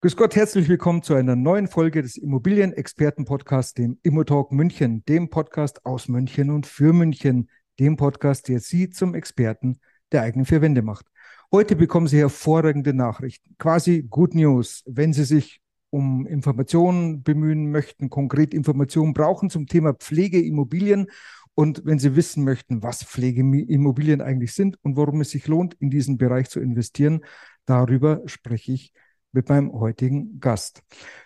[0.00, 5.84] Grüß Gott, herzlich willkommen zu einer neuen Folge des Immobilienexperten-Podcasts, dem Immotalk München, dem Podcast
[5.84, 9.80] aus München und für München, dem Podcast, der Sie zum Experten
[10.12, 11.06] der eigenen vier Wände macht.
[11.50, 18.08] Heute bekommen Sie hervorragende Nachrichten, quasi Good News, wenn Sie sich um Informationen bemühen möchten,
[18.08, 21.08] konkret Informationen brauchen zum Thema Pflegeimmobilien
[21.56, 25.90] und wenn Sie wissen möchten, was Pflegeimmobilien eigentlich sind und warum es sich lohnt, in
[25.90, 27.24] diesen Bereich zu investieren,
[27.66, 28.92] darüber spreche ich
[29.32, 30.82] mit meinem heutigen Gast.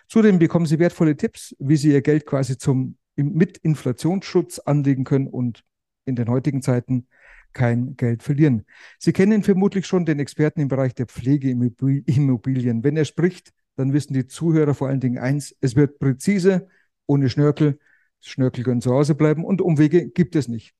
[0.07, 5.27] Zudem bekommen Sie wertvolle Tipps, wie Sie Ihr Geld quasi zum mit Inflationsschutz anlegen können
[5.27, 5.63] und
[6.05, 7.07] in den heutigen Zeiten
[7.53, 8.65] kein Geld verlieren.
[8.97, 12.83] Sie kennen vermutlich schon den Experten im Bereich der Pflegeimmobilien.
[12.83, 16.67] Wenn er spricht, dann wissen die Zuhörer vor allen Dingen eins, es wird präzise,
[17.05, 17.79] ohne Schnörkel.
[18.19, 20.73] Schnörkel können zu Hause bleiben und Umwege gibt es nicht.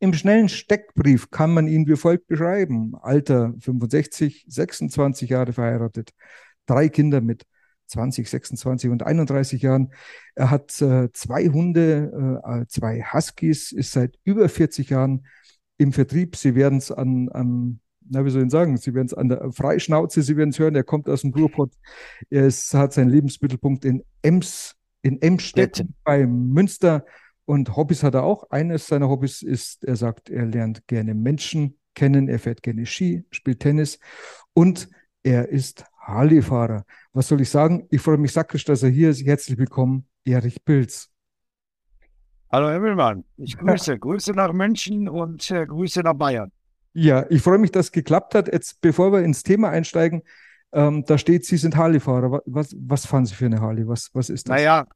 [0.00, 2.94] Im schnellen Steckbrief kann man ihn wie folgt beschreiben.
[3.00, 6.12] Alter 65, 26 Jahre verheiratet,
[6.66, 7.44] drei Kinder mit
[7.86, 9.92] 20, 26 und 31 Jahren.
[10.34, 15.26] Er hat äh, zwei Hunde, äh, zwei Huskies, ist seit über 40 Jahren
[15.76, 16.36] im Vertrieb.
[16.36, 19.52] Sie werden es an, an, na, wie soll ich sagen, Sie werden es an der
[19.52, 21.72] Freischnauze, Sie werden es hören, er kommt aus dem Ruhrpott.
[22.30, 27.04] Er ist, hat seinen Lebensmittelpunkt in Ems, in Emstetten bei Münster.
[27.46, 28.50] Und Hobbys hat er auch.
[28.50, 33.24] Eines seiner Hobbys ist, er sagt, er lernt gerne Menschen kennen, er fährt gerne Ski,
[33.30, 33.98] spielt Tennis
[34.54, 34.88] und
[35.22, 36.84] er ist Harley-Fahrer.
[37.12, 37.86] Was soll ich sagen?
[37.90, 39.24] Ich freue mich sakrisch, dass er hier ist.
[39.24, 41.10] Herzlich willkommen, Erich Pilz.
[42.50, 43.98] Hallo Himmelmann, ich grüße.
[44.00, 46.52] grüße nach München und äh, Grüße nach Bayern.
[46.92, 48.52] Ja, ich freue mich, dass es geklappt hat.
[48.52, 50.22] Jetzt, bevor wir ins Thema einsteigen,
[50.72, 52.42] ähm, da steht, Sie sind Harley-Fahrer.
[52.46, 53.88] Was, was fahren Sie für eine Harley?
[53.88, 54.56] Was, was ist das?
[54.56, 54.86] Naja,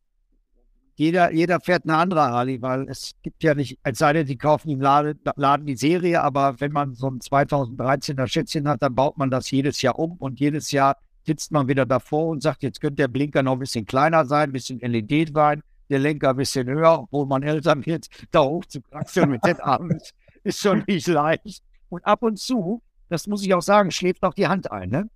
[0.98, 4.36] jeder, jeder fährt eine andere Harley, weil es gibt ja nicht, als sei denn, die
[4.36, 8.96] kaufen im Laden, Laden die Serie, aber wenn man so ein 2013er Schätzchen hat, dann
[8.96, 12.64] baut man das jedes Jahr um und jedes Jahr sitzt man wieder davor und sagt,
[12.64, 16.30] jetzt könnte der Blinker noch ein bisschen kleiner sein, ein bisschen LED sein, der Lenker
[16.30, 20.00] ein bisschen höher, obwohl man älter wird, da hoch zu kraxeln mit den Armen
[20.42, 21.62] ist schon nicht leicht.
[21.90, 25.08] Und ab und zu, das muss ich auch sagen, schläft auch die Hand ein, ne?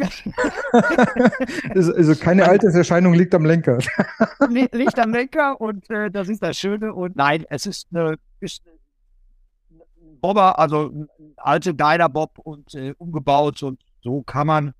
[1.74, 3.78] also keine Alterserscheinung liegt am Lenker.
[4.48, 6.94] liegt am Lenker und äh, das ist das Schöne.
[6.94, 9.82] Und nein, es ist eine, ist eine
[10.20, 14.74] Bobber, also ein alte Dyna-Bob und äh, umgebaut und so kann man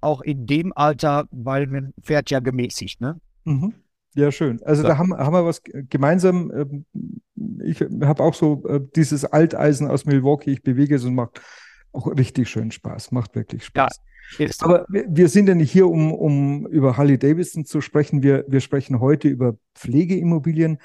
[0.00, 3.20] auch in dem Alter, weil man fährt ja gemäßigt, ne?
[3.44, 3.74] Mhm.
[4.14, 4.60] Ja, schön.
[4.64, 4.88] Also so.
[4.88, 6.50] da haben, haben wir was gemeinsam.
[6.52, 6.86] Ähm,
[7.62, 11.40] ich habe auch so äh, dieses Alteisen aus Milwaukee, ich bewege es und macht
[11.92, 13.12] auch richtig schön Spaß.
[13.12, 13.96] Macht wirklich Spaß.
[13.96, 14.02] Ja,
[14.60, 18.22] Aber wir, wir, sind ja nicht hier, um, um über Harley Davidson zu sprechen.
[18.22, 20.78] Wir, wir sprechen heute über Pflegeimmobilien.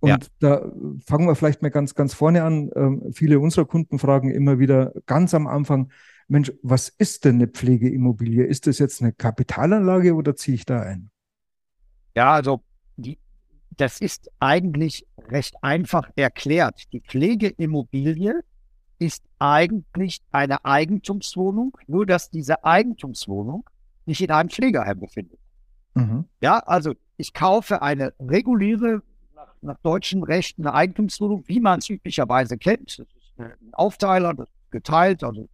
[0.00, 0.18] Und ja.
[0.40, 0.72] da
[1.06, 2.70] fangen wir vielleicht mal ganz, ganz vorne an.
[2.74, 5.90] Ähm, viele unserer Kunden fragen immer wieder ganz am Anfang,
[6.26, 8.44] Mensch, was ist denn eine Pflegeimmobilie?
[8.44, 11.10] Ist das jetzt eine Kapitalanlage oder ziehe ich da ein?
[12.14, 12.62] Ja, also
[12.96, 13.18] die,
[13.76, 16.84] das ist eigentlich recht einfach erklärt.
[16.92, 18.42] Die Pflegeimmobilie
[19.00, 23.68] ist eigentlich eine Eigentumswohnung, nur dass diese Eigentumswohnung
[24.04, 25.38] nicht in einem Pflegeheim befindet.
[25.94, 26.26] Mhm.
[26.42, 29.02] Ja, also ich kaufe eine reguläre,
[29.34, 32.98] nach, nach deutschem Recht, eine Eigentumswohnung, wie man es üblicherweise kennt.
[32.98, 35.24] Das ist ein Aufteiler, das ist geteilt.
[35.24, 35.48] Also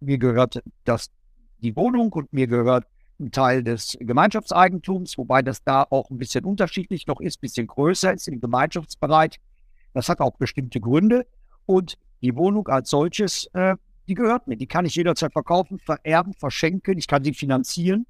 [0.00, 1.10] mir gehört das,
[1.58, 2.86] die Wohnung und mir gehört
[3.20, 7.66] ein Teil des Gemeinschaftseigentums, wobei das da auch ein bisschen unterschiedlich noch ist, ein bisschen
[7.66, 9.38] größer ist im Gemeinschaftsbereich.
[9.92, 11.26] Das hat auch bestimmte Gründe.
[11.66, 13.76] Und die Wohnung als solches, äh,
[14.08, 14.56] die gehört mir.
[14.56, 16.98] Die kann ich jederzeit verkaufen, vererben, verschenken.
[16.98, 18.06] Ich kann sie finanzieren.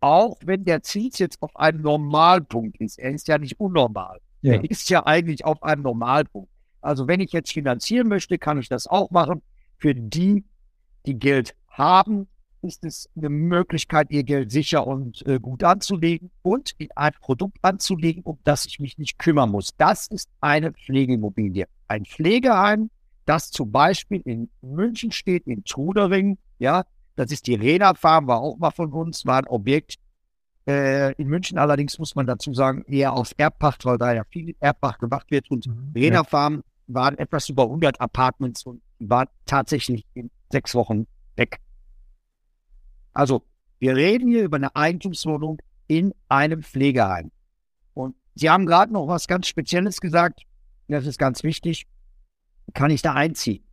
[0.00, 2.98] Auch wenn der Zins jetzt auf einem Normalpunkt ist.
[2.98, 4.20] Er ist ja nicht unnormal.
[4.40, 4.54] Ja.
[4.54, 6.50] Er ist ja eigentlich auf einem Normalpunkt.
[6.80, 9.42] Also wenn ich jetzt finanzieren möchte, kann ich das auch machen.
[9.78, 10.44] Für die,
[11.06, 12.28] die Geld haben,
[12.62, 17.58] ist es eine Möglichkeit, ihr Geld sicher und äh, gut anzulegen und in ein Produkt
[17.62, 19.70] anzulegen, um das ich mich nicht kümmern muss.
[19.76, 21.66] Das ist eine Pflegeimmobilie.
[21.88, 22.90] Ein Pflegeheim,
[23.24, 26.84] das zum Beispiel in München steht, in Trudering, ja,
[27.16, 29.96] das ist die Rena Farm, war auch mal von uns, war ein Objekt.
[30.66, 34.54] Äh, in München allerdings muss man dazu sagen, eher auf Erbpacht, weil da ja viel
[34.60, 35.50] Erbpacht gemacht wird.
[35.50, 36.24] Und mhm, Rena ja.
[36.24, 41.58] Farm waren etwas über 100 Apartments und waren tatsächlich in sechs Wochen weg.
[43.12, 43.42] Also,
[43.78, 47.30] wir reden hier über eine Eigentumswohnung in einem Pflegeheim.
[47.94, 50.42] Und Sie haben gerade noch was ganz Spezielles gesagt.
[50.88, 51.86] Das ist ganz wichtig.
[52.74, 53.64] Kann ich da einziehen?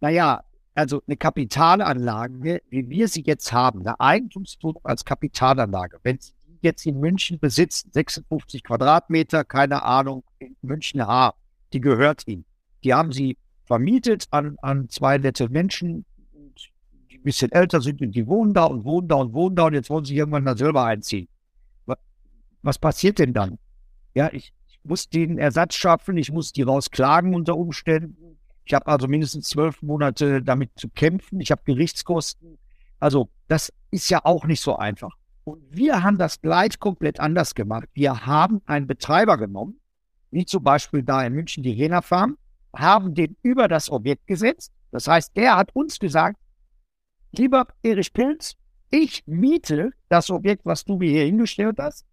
[0.00, 0.42] Naja,
[0.74, 6.58] also eine Kapitalanlage, wie wir sie jetzt haben, eine Eigentumswohnung als Kapitalanlage, wenn Sie die
[6.62, 11.34] jetzt in München besitzen, 56 Quadratmeter, keine Ahnung, in München H,
[11.72, 12.44] die gehört Ihnen.
[12.84, 13.36] Die haben Sie
[13.70, 16.04] vermietet an, an zwei nette Menschen,
[17.08, 19.66] die ein bisschen älter sind und die wohnen da und wohnen da und wohnen da
[19.66, 21.28] und jetzt wollen sie irgendwann da selber einziehen.
[22.62, 23.58] Was, passiert denn dann?
[24.12, 24.52] Ja, ich
[24.84, 28.38] muss den Ersatz schaffen, ich muss die rausklagen unter Umständen.
[28.64, 31.40] Ich habe also mindestens zwölf Monate damit zu kämpfen.
[31.40, 32.58] Ich habe Gerichtskosten.
[32.98, 35.16] Also das ist ja auch nicht so einfach.
[35.44, 37.88] Und wir haben das gleich komplett anders gemacht.
[37.94, 39.80] Wir haben einen Betreiber genommen,
[40.30, 42.36] wie zum Beispiel da in München die Rena Farm,
[42.74, 44.72] haben den über das Objekt gesetzt.
[44.92, 46.38] Das heißt, der hat uns gesagt,
[47.32, 48.54] lieber Erich Pilz,
[48.90, 52.06] ich miete das Objekt, was du mir hier hingestellt hast,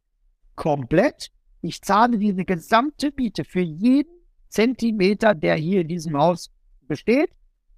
[0.55, 1.31] komplett.
[1.62, 4.12] Ich zahle dir eine gesamte Miete für jeden
[4.50, 6.51] Zentimeter, der hier in diesem Haus
[6.81, 7.31] besteht.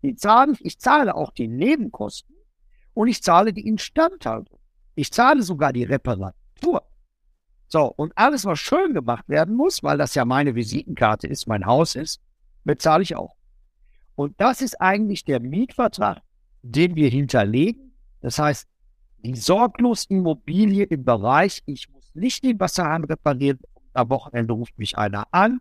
[0.03, 0.65] Die zahle ich.
[0.65, 2.35] Ich zahle auch die Nebenkosten
[2.93, 4.59] und ich zahle die Instandhaltung.
[4.95, 6.83] Ich zahle sogar die Reparatur.
[7.67, 11.65] So, und alles, was schön gemacht werden muss, weil das ja meine Visitenkarte ist, mein
[11.65, 12.19] Haus ist,
[12.63, 13.35] bezahle ich auch.
[14.15, 16.21] Und das ist eigentlich der Mietvertrag,
[16.61, 17.93] den wir hinterlegen.
[18.21, 18.67] Das heißt,
[19.19, 23.59] die sorglos Immobilie im Bereich, ich muss nicht den Wasserhahn reparieren,
[23.93, 25.59] am Wochenende ruft mich einer an,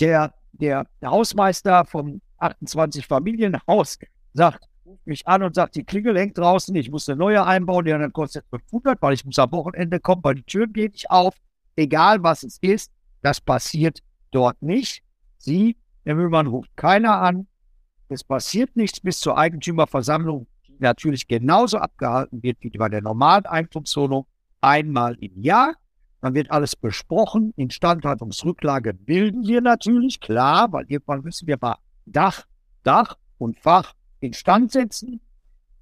[0.00, 3.98] der, der, der Hausmeister vom 28 Familienhaus
[4.34, 7.84] sagt, ruft mich an und sagt, die Klingel hängt draußen, ich muss eine neue einbauen,
[7.84, 11.10] die dann kostet 500, weil ich muss am Wochenende kommen, weil die Türen gehen nicht
[11.10, 11.34] auf.
[11.76, 12.90] Egal was es ist,
[13.22, 14.00] das passiert
[14.30, 15.02] dort nicht.
[15.38, 17.46] Sie, Herr Müllmann, ruft keiner an.
[18.08, 23.46] Es passiert nichts bis zur Eigentümerversammlung, die natürlich genauso abgehalten wird wie bei der normalen
[23.46, 24.26] Eigentumswohnung,
[24.60, 25.74] einmal im Jahr.
[26.20, 27.52] Dann wird alles besprochen.
[27.56, 31.76] Instandhaltungsrücklage bilden wir natürlich, klar, weil irgendwann müssen wir mal
[32.06, 32.44] Dach,
[32.82, 35.20] Dach und Fach instand setzen.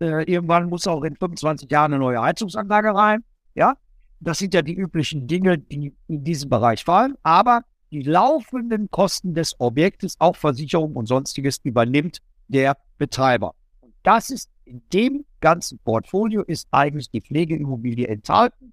[0.01, 3.25] Äh, irgendwann muss auch in 25 Jahren eine neue Heizungsanlage rein.
[3.55, 3.77] Ja,
[4.21, 7.17] das sind ja die üblichen Dinge, die in diesem Bereich fallen.
[7.23, 12.19] Aber die laufenden Kosten des Objektes, auch Versicherung und sonstiges, übernimmt
[12.49, 13.55] der Betreiber.
[13.81, 18.73] Und das ist in dem ganzen Portfolio ist eigentlich die Pflegeimmobilie enthalten.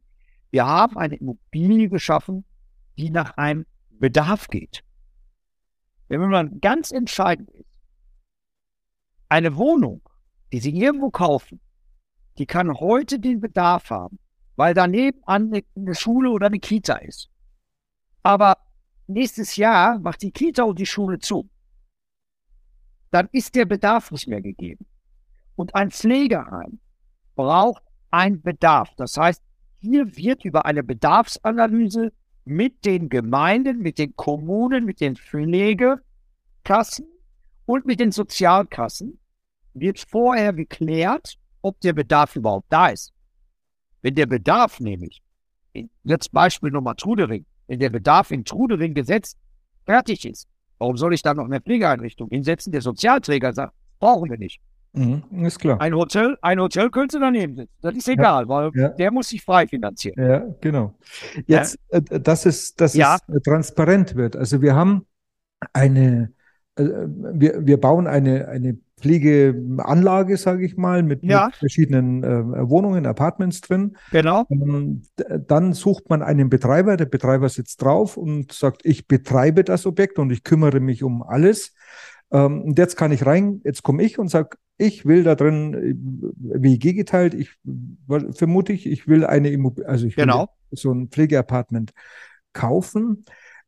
[0.54, 2.46] Wir haben eine Immobilie geschaffen,
[2.96, 4.84] die nach einem Bedarf geht.
[6.10, 7.82] Wenn man ganz entscheidend ist,
[9.30, 10.08] eine Wohnung,
[10.52, 11.60] die Sie irgendwo kaufen,
[12.38, 14.20] die kann heute den Bedarf haben,
[14.56, 17.32] weil daneben an eine Schule oder eine Kita ist.
[18.22, 18.58] Aber
[19.08, 21.50] nächstes Jahr macht die Kita und die Schule zu.
[23.10, 24.86] Dann ist der Bedarf nicht mehr gegeben.
[25.56, 26.80] Und ein Pflegeheim
[27.34, 28.94] braucht einen Bedarf.
[28.98, 29.42] Das heißt,
[29.84, 32.14] hier wird über eine Bedarfsanalyse
[32.46, 37.06] mit den Gemeinden, mit den Kommunen, mit den Pflegekassen
[37.66, 39.20] und mit den Sozialkassen
[39.74, 43.12] wird vorher geklärt, ob der Bedarf überhaupt da ist.
[44.02, 45.22] Wenn der Bedarf nämlich,
[46.04, 49.38] jetzt Beispiel nochmal Trudering, wenn der Bedarf in Trudering gesetzt
[49.86, 50.48] fertig ist,
[50.78, 52.72] warum soll ich da noch eine Pflegeeinrichtung hinsetzen?
[52.72, 54.62] Der Sozialträger sagt, brauchen wir nicht.
[54.94, 55.82] Mhm, ist klar.
[55.82, 57.74] Ein Hotel, ein Hotel könnte daneben sitzen.
[57.82, 58.90] Das ist egal, ja, weil ja.
[58.90, 60.16] der muss sich frei finanzieren.
[60.24, 60.94] Ja, genau.
[61.48, 61.98] Jetzt, ja.
[61.98, 64.36] Äh, dass es, dass es äh, transparent wird.
[64.36, 65.08] Also wir haben
[65.74, 66.32] eine,
[66.76, 71.48] äh, wir, wir bauen eine, eine Pflegeanlage, sage ich mal, mit, ja.
[71.48, 73.98] mit verschiedenen äh, Wohnungen, Apartments drin.
[74.12, 74.46] Genau.
[74.50, 75.02] Ähm,
[75.48, 80.20] dann sucht man einen Betreiber, der Betreiber sitzt drauf und sagt, ich betreibe das Objekt
[80.20, 81.74] und ich kümmere mich um alles.
[82.32, 85.74] Ähm, und jetzt kann ich rein, jetzt komme ich und sage, ich will da drin
[85.74, 87.52] äh, WG geteilt, ich
[88.32, 90.50] vermute ich, ich will eine Immobilie, also ich genau.
[90.70, 91.94] will so ein Pflegeapartment
[92.52, 93.26] kaufen.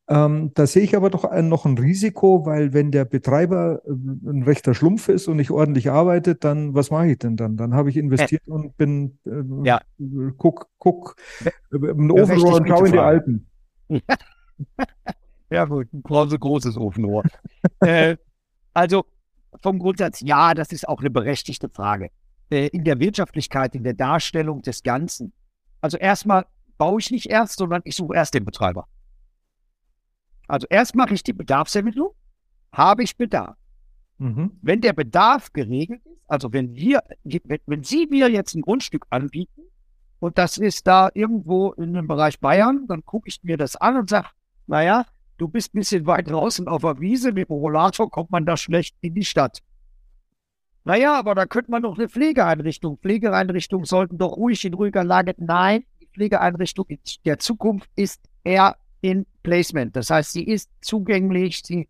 [0.08, 3.90] Ähm, da sehe ich aber doch ein, noch ein Risiko, weil wenn der Betreiber äh,
[3.90, 7.58] ein rechter Schlumpf ist und nicht ordentlich arbeitet, dann was mache ich denn dann?
[7.58, 8.52] Dann habe ich investiert äh.
[8.52, 9.82] und bin äh, ja.
[10.38, 13.48] guck, guck äh, im Ofenrohr und schau in die Alpen.
[15.50, 17.24] ja gut, ein großes Ofenrohr.
[17.80, 18.16] äh,
[18.76, 19.06] also
[19.62, 22.10] vom Grundsatz, ja, das ist auch eine berechtigte Frage.
[22.50, 25.34] Äh, in der Wirtschaftlichkeit, in der Darstellung des Ganzen.
[25.82, 26.46] Also erstmal
[26.78, 28.88] baue ich nicht erst, sondern ich suche erst den Betreiber.
[30.48, 32.12] Also erst mache ich die Bedarfsermittlung,
[32.72, 33.58] habe ich Bedarf.
[34.18, 34.52] Mhm.
[34.62, 39.06] Wenn der Bedarf geregelt ist, also wenn wir, wenn, wenn Sie mir jetzt ein Grundstück
[39.10, 39.62] anbieten
[40.20, 43.98] und das ist da irgendwo in dem Bereich Bayern, dann gucke ich mir das an
[43.98, 44.30] und sage,
[44.68, 45.06] naja,
[45.38, 48.58] du bist ein bisschen weit draußen auf der Wiese, mit dem Rollator kommt man da
[48.58, 49.60] schlecht in die Stadt.
[50.84, 52.98] naja, aber da könnte man doch eine Pflegeeinrichtung.
[52.98, 55.34] Pflegeeinrichtungen sollten doch ruhig in ruhiger Lage.
[55.38, 59.96] Nein, die Pflegeeinrichtung in der Zukunft ist eher in Placement.
[59.96, 61.88] Das heißt, sie ist zugänglich, sie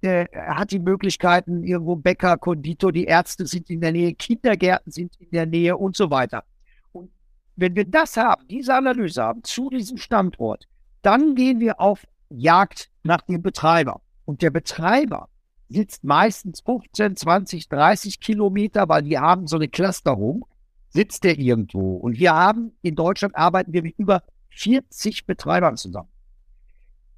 [0.00, 5.16] äh, hat die Möglichkeiten, irgendwo Bäcker, Konditor, die Ärzte sind in der Nähe, Kindergärten sind
[5.18, 6.44] in der Nähe und so weiter.
[6.92, 7.10] Und
[7.56, 10.68] wenn wir das haben, diese Analyse haben zu diesem Standort,
[11.02, 14.00] dann gehen wir auf Jagd nach dem Betreiber.
[14.24, 15.28] Und der Betreiber
[15.68, 20.46] sitzt meistens 15, 20, 30 Kilometer, weil die haben so eine Clusterung,
[20.90, 21.96] sitzt der irgendwo.
[21.96, 26.08] Und wir haben, in Deutschland arbeiten wir mit über 40 Betreibern zusammen.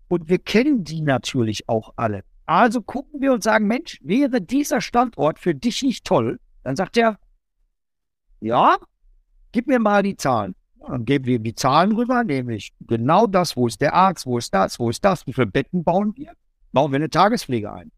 [0.09, 2.25] Und wir kennen die natürlich auch alle.
[2.45, 6.41] Also gucken wir und sagen, Mensch, wäre dieser Standort für dich nicht toll?
[6.65, 7.19] Dann sagt er,
[8.41, 8.77] ja,
[9.53, 10.57] gib mir mal die Zahlen.
[10.87, 14.39] Dann geben wir ihm die Zahlen rüber, nämlich genau das, wo ist der Arzt, wo
[14.39, 16.33] ist das, wo ist das, wie viele Betten bauen wir?
[16.73, 17.91] Bauen wir eine Tagespflege ein?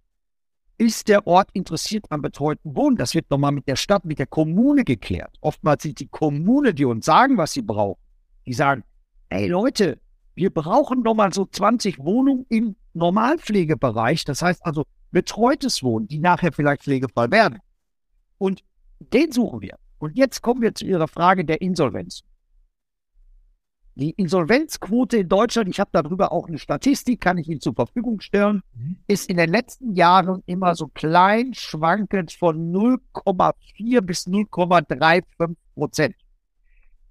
[0.78, 2.96] Ist der Ort interessiert am betreuten Wohnen?
[2.96, 5.36] Das wird nochmal mit der Stadt, mit der Kommune geklärt.
[5.40, 8.00] Oftmals sind die Kommune, die uns sagen, was sie brauchen.
[8.46, 8.82] Die sagen,
[9.28, 10.00] ey Leute,
[10.34, 14.24] wir brauchen nochmal so 20 Wohnungen im Normalpflegebereich.
[14.24, 17.58] Das heißt also betreutes Wohnen, die nachher vielleicht pflegefrei werden.
[18.38, 18.64] Und
[18.98, 19.76] den suchen wir.
[19.98, 22.24] Und jetzt kommen wir zu Ihrer Frage der Insolvenz.
[23.94, 28.20] Die Insolvenzquote in Deutschland, ich habe darüber auch eine Statistik, kann ich Ihnen zur Verfügung
[28.20, 28.96] stellen, mhm.
[29.06, 36.14] ist in den letzten Jahren immer so klein schwankend von 0,4 bis 0,35 Prozent.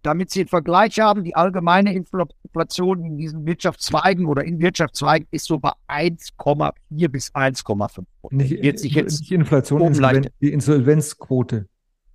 [0.02, 5.46] Damit Sie einen Vergleich haben, die allgemeine Inflation in diesen Wirtschaftszweigen oder in Wirtschaftszweigen ist
[5.46, 8.32] so bei 1,4 bis 1,5 Prozent.
[8.32, 11.68] Nicht, nicht Inflation, Insolven die Insolvenzquote.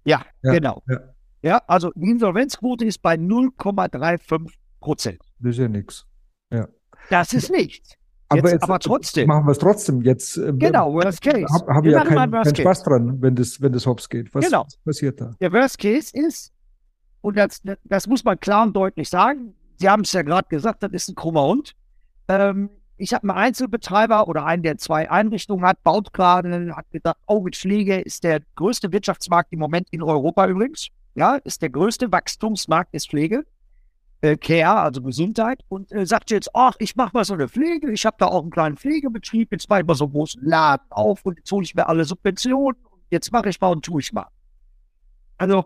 [0.04, 0.82] Ja, ja genau.
[0.88, 1.15] Ja.
[1.46, 5.20] Ja, also die Insolvenzquote ist bei 0,35 Prozent.
[5.38, 6.04] Das ist ja nichts.
[6.50, 6.66] Ja.
[7.08, 7.94] Das ist nichts.
[8.28, 9.28] Aber, jetzt, aber trotzdem.
[9.28, 10.02] Machen wir es trotzdem.
[10.02, 11.46] Jetzt äh, genau, Worst Case.
[11.48, 14.34] Haben hab ja keinen kein Spaß dran, wenn das, wenn das hops geht.
[14.34, 14.64] Was, genau.
[14.64, 15.30] was passiert da?
[15.40, 16.52] Der Worst Case ist,
[17.20, 20.82] und das, das muss man klar und deutlich sagen, Sie haben es ja gerade gesagt,
[20.82, 21.76] das ist ein krummer Hund.
[22.26, 27.18] Ähm, ich habe einen Einzelbetreiber oder einen, der zwei Einrichtungen hat, baut gerade, hat gedacht,
[27.28, 31.70] oh, mit Pflege ist der größte Wirtschaftsmarkt im Moment in Europa übrigens ja, ist der
[31.70, 33.46] größte Wachstumsmarkt ist Pflege,
[34.20, 37.90] äh, Care, also Gesundheit, und äh, sagt jetzt, ach, ich mache mal so eine Pflege,
[37.90, 40.86] ich habe da auch einen kleinen Pflegebetrieb, jetzt mache ich mal so einen großen Laden
[40.90, 42.80] auf und jetzt hole ich mir alle Subventionen.
[43.08, 44.26] Jetzt mache ich mal und tue ich mal.
[45.38, 45.64] Also,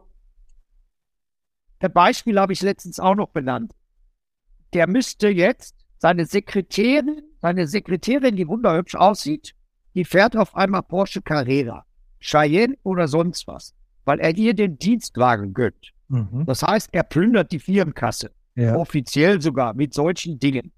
[1.81, 3.73] der Beispiel habe ich letztens auch noch benannt.
[4.73, 9.57] Der müsste jetzt seine Sekretärin, seine Sekretärin, die wunderhübsch aussieht,
[9.95, 11.87] die fährt auf einmal Porsche Carrera,
[12.21, 13.75] Cheyenne oder sonst was
[14.11, 15.93] weil er ihr den Dienstwagen gönnt.
[16.09, 16.45] Mhm.
[16.45, 18.75] Das heißt, er plündert die Firmenkasse, ja.
[18.75, 20.73] offiziell sogar mit solchen Dingen.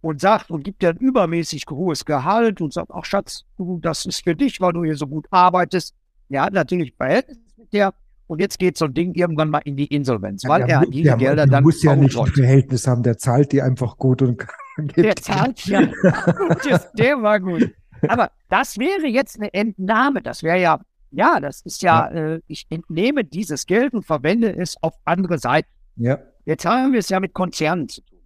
[0.00, 4.06] Und sagt und gibt ihr ein übermäßig hohes Gehalt und sagt, ach Schatz, du, das
[4.06, 5.94] ist für dich, weil du hier so gut arbeitest.
[6.30, 7.92] Er hat natürlich Verhältnis mit der.
[8.28, 11.04] Und jetzt geht so ein Ding irgendwann mal in die Insolvenz, weil ja, er diese
[11.04, 11.50] der, Gelder dann.
[11.50, 14.42] Der muss ja nicht ein Verhältnis haben, der zahlt die einfach gut und
[14.96, 15.82] Der zahlt ja.
[16.98, 17.70] der war gut.
[18.08, 20.22] Aber das wäre jetzt eine Entnahme.
[20.22, 20.80] Das wäre ja
[21.14, 22.34] ja, das ist ja, ja.
[22.34, 25.68] Äh, ich entnehme dieses Geld und verwende es auf andere Seiten.
[25.96, 26.18] Ja.
[26.44, 28.18] Jetzt haben wir es ja mit Konzernen zu tun.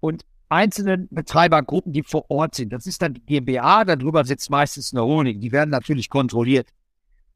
[0.00, 2.72] Und einzelnen Betreibergruppen, die vor Ort sind.
[2.72, 5.40] Das ist dann die GmbH, darüber sitzt meistens eine Honig.
[5.40, 6.68] Die werden natürlich kontrolliert.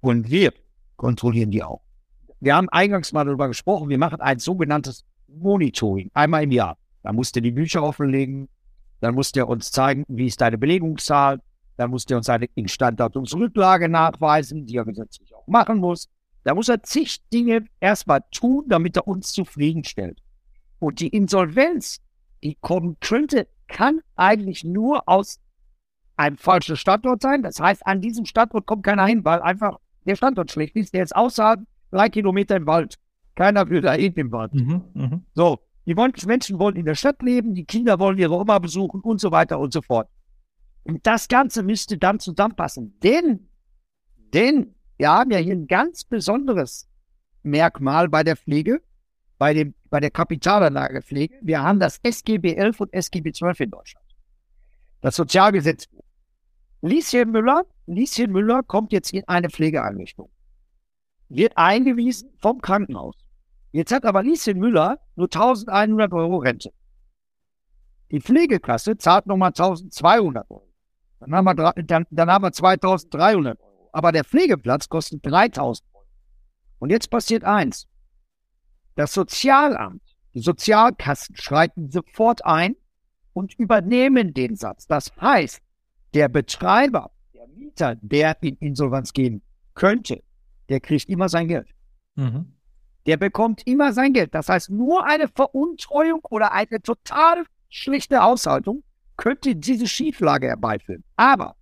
[0.01, 0.53] Und wir
[0.97, 1.83] kontrollieren die auch.
[2.41, 6.77] Wir haben eingangs mal darüber gesprochen, wir machen ein sogenanntes Monitoring, einmal im Jahr.
[7.03, 8.49] Da musst du die Bücher offenlegen,
[9.01, 11.41] dann musst du uns zeigen, wie ist deine Belegungszahl,
[11.77, 16.09] dann muss er uns eine Instandhaltungsrücklage nachweisen, die er gesetzlich auch machen muss.
[16.45, 20.21] Da muss er zig Dinge erstmal tun, damit er uns zufriedenstellt.
[20.79, 22.01] Und die Insolvenz,
[22.43, 25.39] die kommen könnte, kann eigentlich nur aus
[26.17, 27.43] einem falschen Standort sein.
[27.43, 30.93] Das heißt, an diesem Standort kommt keiner hin, weil einfach der Standort schlecht ist.
[30.93, 31.61] Der ist außerhalb
[31.91, 32.97] drei Kilometer im Wald.
[33.35, 34.53] Keiner will da hin im Wald.
[34.55, 35.21] Mhm, mh.
[35.35, 39.21] So, die Menschen wollen in der Stadt leben, die Kinder wollen ihre Oma besuchen und
[39.21, 40.09] so weiter und so fort.
[40.85, 42.99] Und das Ganze müsste dann zusammenpassen.
[43.01, 43.49] Denn,
[44.35, 46.89] denn wir haben ja hier ein ganz besonderes
[47.43, 48.83] Merkmal bei der Pflege,
[49.39, 51.39] bei, dem, bei der Kapitalanlagepflege.
[51.43, 54.07] Wir haben das SGB 11 und SGB 12 in Deutschland.
[55.01, 56.05] Das Sozialgesetzbuch.
[56.81, 60.31] Lieschen Müller, Lieschen Müller kommt jetzt in eine Pflegeeinrichtung.
[61.29, 63.17] Wird eingewiesen vom Krankenhaus.
[63.73, 66.73] Jetzt hat aber Lieschen Müller nur 1100 Euro Rente.
[68.11, 70.72] Die Pflegekasse zahlt nochmal 1200 Euro.
[71.23, 73.89] Dann haben wir, dann, dann haben wir 2300 Euro.
[73.93, 76.07] Aber der Pflegeplatz kostet 3000 Euro.
[76.79, 77.87] Und jetzt passiert eins.
[78.97, 80.03] Das Sozialamt,
[80.35, 82.77] die Sozialkassen schreiten sofort ein
[83.33, 84.87] und übernehmen den Satz.
[84.87, 85.61] Das heißt,
[86.15, 89.43] der Betreiber, der Mieter, der in Insolvenz gehen
[89.75, 90.23] könnte,
[90.69, 91.69] der kriegt immer sein Geld.
[92.17, 92.55] Mhm.
[93.07, 94.35] Der bekommt immer sein Geld.
[94.35, 98.83] Das heißt, nur eine Veruntreuung oder eine total schlechte Haushaltung
[99.17, 101.05] könnte diese Schieflage herbeiführen.
[101.17, 101.57] Aber,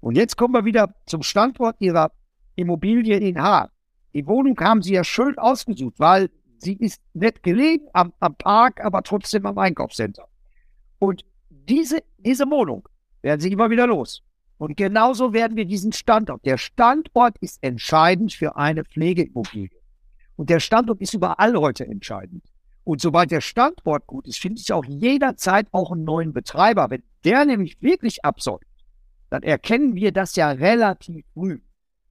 [0.00, 2.12] und jetzt kommen wir wieder zum Standort Ihrer
[2.54, 3.70] Immobilie in Haar.
[4.14, 8.82] Die Wohnung haben Sie ja schön ausgesucht, weil sie ist nett gelegen am, am Park,
[8.84, 10.26] aber trotzdem am Einkaufscenter.
[10.98, 12.88] Und diese, diese Wohnung
[13.22, 14.22] werden Sie immer wieder los.
[14.58, 16.44] Und genauso werden wir diesen Standort.
[16.46, 19.78] Der Standort ist entscheidend für eine Pflegeimmobilie.
[20.36, 22.44] Und der Standort ist überall heute entscheidend.
[22.86, 26.88] Und sobald der Standort gut ist, finde ich auch jederzeit auch einen neuen Betreiber.
[26.88, 28.62] Wenn der nämlich wirklich absäuft,
[29.28, 31.58] dann erkennen wir das ja relativ früh,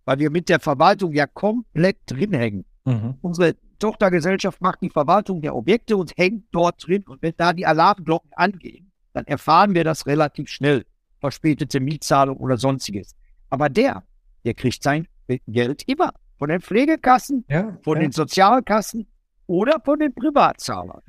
[0.03, 2.65] weil wir mit der Verwaltung ja komplett drin hängen.
[2.83, 3.15] Mhm.
[3.21, 7.05] Unsere Tochtergesellschaft macht die Verwaltung der Objekte und hängt dort drin.
[7.07, 10.83] Und wenn da die Alarmglocken angehen, dann erfahren wir das relativ schnell.
[11.21, 13.15] Verspätete Mietzahlung oder sonstiges.
[13.49, 14.03] Aber der,
[14.43, 15.07] der kriegt sein
[15.47, 18.01] Geld immer von den Pflegekassen, ja, von ja.
[18.01, 19.07] den Sozialkassen
[19.47, 21.01] oder von den Privatzahlern.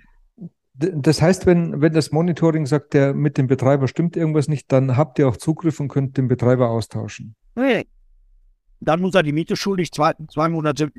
[0.74, 4.96] Das heißt, wenn, wenn das Monitoring sagt, der mit dem Betreiber stimmt irgendwas nicht, dann
[4.96, 7.34] habt ihr auch Zugriff und könnt den Betreiber austauschen.
[7.54, 7.86] Nee.
[8.80, 10.92] Dann muss er die Miete schuldig zwei, zwei Monate,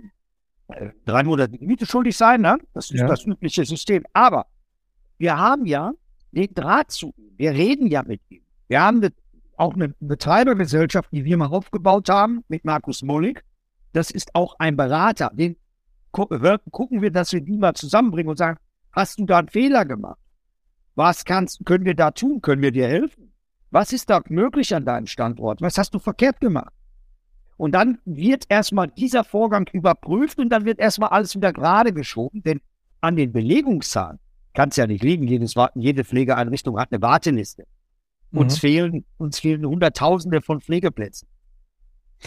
[0.70, 2.58] äh, drei Monate die Miete schuldig sein, ne?
[2.74, 3.08] Das ist ja.
[3.08, 4.04] das übliche System.
[4.14, 4.48] Aber
[5.20, 5.92] wir haben ja
[6.32, 7.34] den Draht zu ihm.
[7.38, 8.42] Wir reden ja mit ihm.
[8.68, 9.08] Wir haben
[9.58, 13.44] auch eine Betreibergesellschaft, die wir mal aufgebaut haben, mit Markus Mollig
[13.98, 15.32] das ist auch ein Berater.
[15.34, 15.58] Den
[16.72, 18.58] gucken wir, dass wir die mal zusammenbringen und sagen,
[18.92, 20.20] hast du da einen Fehler gemacht?
[20.96, 22.42] Was kannst, können wir da tun?
[22.42, 23.32] Können wir dir helfen?
[23.70, 25.62] Was ist da möglich an deinem Standort?
[25.62, 26.74] Was hast du verkehrt gemacht?
[27.58, 32.44] Und dann wird erstmal dieser Vorgang überprüft und dann wird erstmal alles wieder gerade geschoben,
[32.44, 32.62] denn
[33.02, 34.20] an den Belegungszahlen
[34.54, 35.28] kann es ja nicht liegen.
[35.28, 37.66] Jedes, jede Pflegeeinrichtung hat eine Warteliste.
[38.32, 38.60] Uns, mhm.
[38.60, 41.28] fehlen, uns fehlen Hunderttausende von Pflegeplätzen.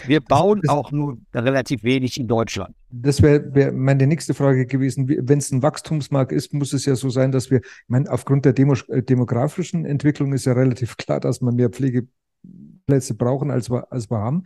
[0.05, 2.75] Wir bauen das, auch nur relativ wenig in Deutschland.
[2.89, 5.07] Das wäre wär meine nächste Frage gewesen.
[5.07, 8.45] Wenn es ein Wachstumsmarkt ist, muss es ja so sein, dass wir, ich meine, aufgrund
[8.45, 13.69] der Demo, äh, demografischen Entwicklung ist ja relativ klar, dass wir mehr Pflegeplätze brauchen, als
[13.69, 14.43] wir, als wir haben.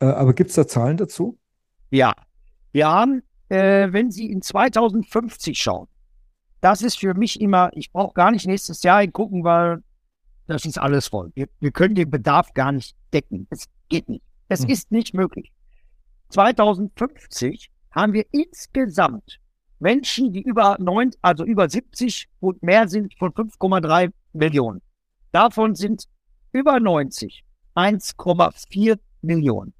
[0.00, 1.38] Äh, aber gibt es da Zahlen dazu?
[1.90, 2.14] Ja,
[2.72, 5.88] wir haben, äh, wenn Sie in 2050 schauen,
[6.60, 9.82] das ist für mich immer, ich brauche gar nicht nächstes Jahr hingucken, weil
[10.46, 11.32] das ist alles voll.
[11.34, 13.46] Wir, wir können den Bedarf gar nicht decken.
[13.50, 14.22] Es geht nicht.
[14.52, 14.70] Es hm.
[14.70, 15.52] ist nicht möglich.
[16.30, 19.40] 2050 haben wir insgesamt
[19.78, 24.80] Menschen, die über 9, also über 70 und mehr sind von 5,3 Millionen.
[25.32, 26.04] Davon sind
[26.52, 29.72] über 90 1,4 Millionen.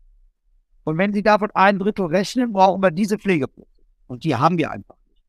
[0.84, 3.70] Und wenn Sie davon ein Drittel rechnen, brauchen wir diese Pflegeplätze.
[4.06, 5.22] Und die haben wir einfach nicht.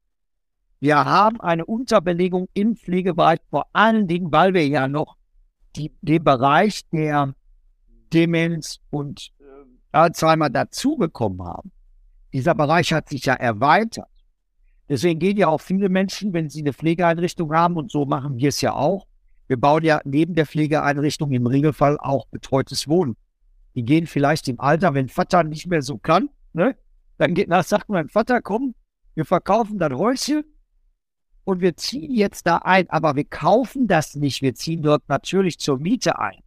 [0.80, 5.18] Wir haben eine Unterbelegung im Pflegebereich, vor allen Dingen, weil wir ja noch
[5.76, 7.34] die, den Bereich der
[8.14, 9.44] Demenz und äh,
[9.92, 11.72] Alzheimer dazugekommen haben.
[12.32, 14.08] Dieser Bereich hat sich ja erweitert.
[14.90, 18.50] Deswegen gehen ja auch viele Menschen, wenn sie eine Pflegeeinrichtung haben, und so machen wir
[18.50, 19.08] es ja auch.
[19.48, 23.16] Wir bauen ja neben der Pflegeeinrichtung im Regelfall auch betreutes Wohnen.
[23.76, 26.76] Die gehen vielleicht im Alter, wenn Vater nicht mehr so kann, ne?
[27.18, 28.76] dann geht, nach, sagt mein Vater, komm,
[29.16, 30.44] wir verkaufen das Häuschen
[31.44, 32.90] und wir ziehen jetzt da ein.
[32.90, 34.42] Aber wir kaufen das nicht.
[34.42, 36.43] Wir ziehen dort natürlich zur Miete ein.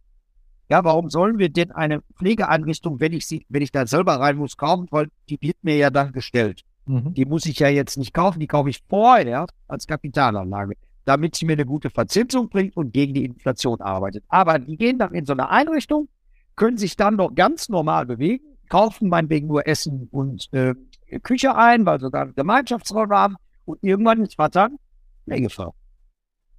[0.69, 4.37] Ja, warum sollen wir denn eine Pflegeeinrichtung, wenn ich sie, wenn ich da selber rein
[4.37, 6.63] muss, kaufen, weil die wird mir ja dann gestellt.
[6.85, 7.13] Mhm.
[7.13, 10.75] Die muss ich ja jetzt nicht kaufen, die kaufe ich vorher als Kapitalanlage,
[11.05, 14.25] damit sie mir eine gute Verzinsung bringt und gegen die Inflation arbeitet.
[14.27, 16.09] Aber die gehen dann in so eine Einrichtung,
[16.55, 20.75] können sich dann noch ganz normal bewegen, kaufen meinetwegen nur Essen und äh,
[21.23, 24.69] Küche ein, weil sie dann Gemeinschaftsräume haben und irgendwann ist Vater
[25.23, 25.73] Pflegefrau.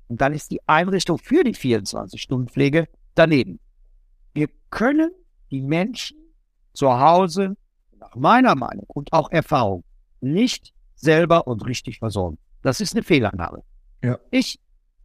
[0.09, 3.61] Und dann ist die Einrichtung für die 24-Stunden-Pflege daneben.
[4.35, 5.11] Wir können
[5.51, 6.19] die Menschen
[6.73, 7.57] zu Hause,
[7.99, 9.85] nach meiner Meinung und auch Erfahrung,
[10.21, 12.39] nicht selber und richtig versorgen.
[12.63, 13.63] Das ist eine Fehlannahme.
[14.03, 14.19] Ja.
[14.31, 14.61] Ich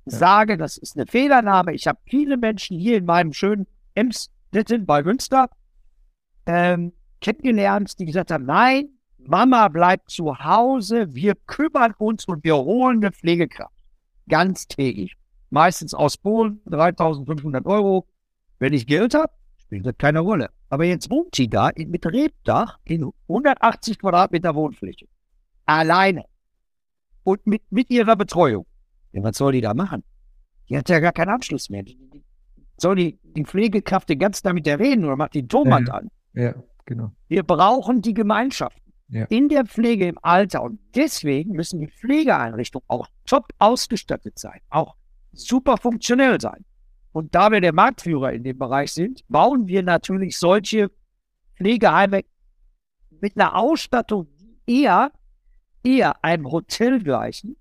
[0.05, 0.17] ja.
[0.17, 1.73] sage, das ist eine Fehlannahme.
[1.73, 5.49] Ich habe viele Menschen hier in meinem schönen Emstetten bei Münster
[6.45, 12.57] ähm, kennengelernt, die gesagt haben, nein, Mama bleibt zu Hause, wir kümmern uns und wir
[12.57, 13.73] holen eine Pflegekraft.
[14.27, 15.15] Ganztägig.
[15.49, 18.07] Meistens aus Polen, 3500 Euro
[18.63, 20.49] wenn ich Geld habe, spielt das keine Rolle.
[20.69, 25.05] Aber jetzt wohnt sie da in, mit Rebdach in 180 Quadratmeter Wohnfläche.
[25.65, 26.23] Alleine.
[27.23, 28.65] Und mit, mit ihrer Betreuung.
[29.11, 30.05] Ja, was soll die da machen?
[30.69, 31.83] Die hat ja gar keinen Anschluss mehr.
[32.77, 35.93] Soll die, die Pflegekraft den ganzen Tag mit der reden oder macht die Tonband ja,
[35.95, 36.09] an?
[36.33, 37.11] Ja, genau.
[37.27, 39.25] Wir brauchen die Gemeinschaft ja.
[39.25, 40.63] in der Pflege im Alter.
[40.63, 44.95] Und deswegen müssen die Pflegeeinrichtungen auch top ausgestattet sein, auch
[45.33, 46.63] super funktionell sein.
[47.13, 50.91] Und da wir der Marktführer in dem Bereich sind, bauen wir natürlich solche
[51.55, 52.23] Pflegeheime
[53.21, 55.11] mit einer Ausstattung, die eher,
[55.83, 57.55] eher einem Hotel gleichen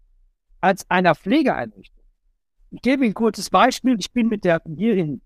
[0.61, 2.03] als einer Pflegeeinrichtung.
[2.71, 3.97] Ich gebe Ihnen ein kurzes Beispiel.
[4.01, 5.21] Ich bin mit der hier in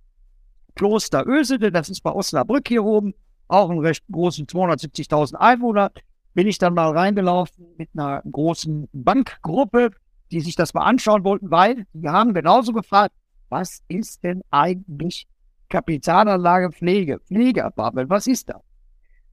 [0.74, 3.14] Kloster Ösede, das ist bei Osnabrück hier oben,
[3.48, 5.92] auch ein recht großen 270.000 Einwohner,
[6.34, 9.92] bin ich dann mal reingelaufen mit einer großen Bankgruppe,
[10.30, 13.14] die sich das mal anschauen wollten, weil die haben genauso gefragt,
[13.48, 15.26] was ist denn eigentlich
[15.68, 18.60] Kapitalanlage Pflege, Pflegeapartment, was ist da?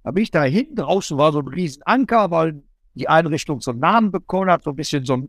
[0.04, 3.72] Da bin ich da hinten draußen war so ein riesen Anker, weil die Einrichtung so
[3.72, 5.28] einen Namen bekommen hat, so ein bisschen so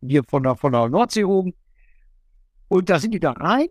[0.00, 1.54] hier von der, von der Nordsee oben.
[2.68, 3.68] Und da sind die da rein.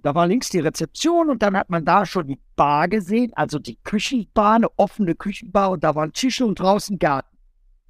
[0.00, 3.58] Da war links die Rezeption und dann hat man da schon die Bar gesehen, also
[3.58, 7.36] die Küchenbar, eine offene Küchenbar und da waren Tische und draußen Garten.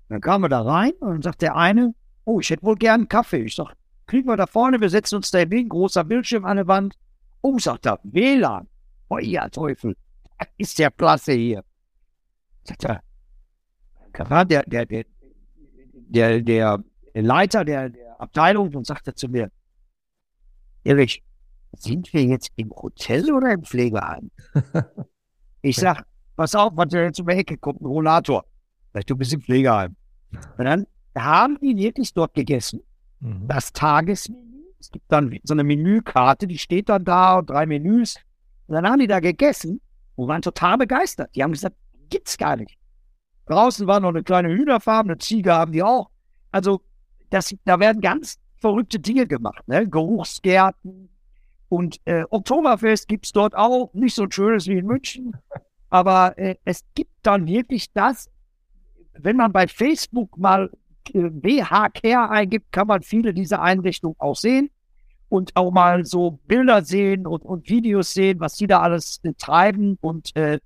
[0.09, 3.01] Dann kamen wir da rein und dann sagt der eine, oh, ich hätte wohl gern
[3.01, 3.43] einen Kaffee.
[3.43, 3.75] Ich sag,
[4.09, 6.97] kriegen wir da vorne, wir setzen uns da hin, großer Bildschirm an der Wand.
[7.42, 8.66] Oh, sagt er, WLAN.
[9.09, 9.97] Oh ja, Teufel.
[10.38, 11.62] Das ist ja klasse hier.
[12.64, 13.03] Sagt er,
[14.44, 15.05] der, der, der,
[16.09, 19.51] der, der Leiter der, der Abteilung und sagte zu mir,
[20.85, 21.23] Erich,
[21.73, 24.31] sind wir jetzt im Hotel oder im Pflegeheim?
[25.62, 28.44] ich sag, pass auf, was da jetzt um die Ecke kommt, ein Rollator.
[28.90, 29.94] Vielleicht du bist im Pflegeheim.
[30.57, 32.81] Und dann haben die wirklich dort gegessen.
[33.21, 33.49] Mhm.
[33.49, 34.47] Das Tagesmenü.
[34.81, 38.17] Es gibt dann so eine Menükarte, die steht dann da drei Menüs.
[38.67, 39.81] Und dann haben die da gegessen
[40.15, 41.35] und waren total begeistert.
[41.35, 41.77] Die haben gesagt,
[42.11, 42.79] gibt's gar nicht.
[43.47, 46.11] Draußen war noch eine kleine Hühnerfarm, eine Ziege haben die auch.
[46.53, 46.83] Also,
[47.31, 49.67] das, da werden ganz verrückte Dinge gemacht.
[49.67, 49.89] Ne?
[49.89, 51.09] Geruchsgärten
[51.69, 53.93] und äh, Oktoberfest gibt's dort auch.
[53.95, 55.37] Nicht so ein schönes wie in München.
[55.91, 58.31] Aber äh, es gibt dann wirklich das,
[59.13, 60.71] wenn man bei Facebook mal
[61.14, 64.71] WH-Care eingibt, kann man viele dieser Einrichtungen auch sehen
[65.29, 69.33] und auch mal so Bilder sehen und, und Videos sehen, was die da alles äh,
[69.35, 69.99] treiben.
[70.01, 70.59] Und äh,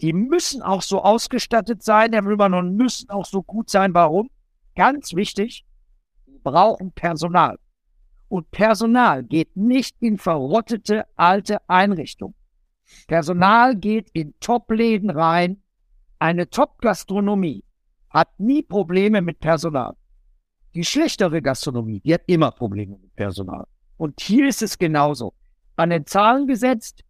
[0.00, 3.94] die müssen auch so ausgestattet sein, Herr Müllmann, und müssen auch so gut sein.
[3.94, 4.30] Warum?
[4.74, 5.64] Ganz wichtig,
[6.26, 7.58] die brauchen Personal.
[8.28, 12.34] Und Personal geht nicht in verrottete alte Einrichtungen.
[13.06, 15.62] Personal geht in Top-Läden rein,
[16.18, 17.62] eine Top-Gastronomie
[18.12, 19.94] hat nie Probleme mit Personal.
[20.74, 23.66] Die schlechtere Gastronomie, die hat immer Probleme mit Personal.
[23.96, 25.34] Und hier ist es genauso.
[25.76, 27.04] An den Zahlen gesetzt,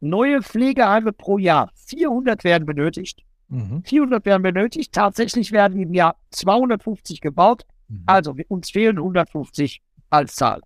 [0.00, 1.70] neue Pflegeheime pro Jahr.
[1.74, 3.22] 400 werden benötigt.
[3.48, 3.82] Mhm.
[3.84, 4.92] 400 werden benötigt.
[4.92, 7.64] Tatsächlich werden im Jahr 250 gebaut.
[7.88, 8.02] Mhm.
[8.06, 10.60] Also uns fehlen 150 als Zahl.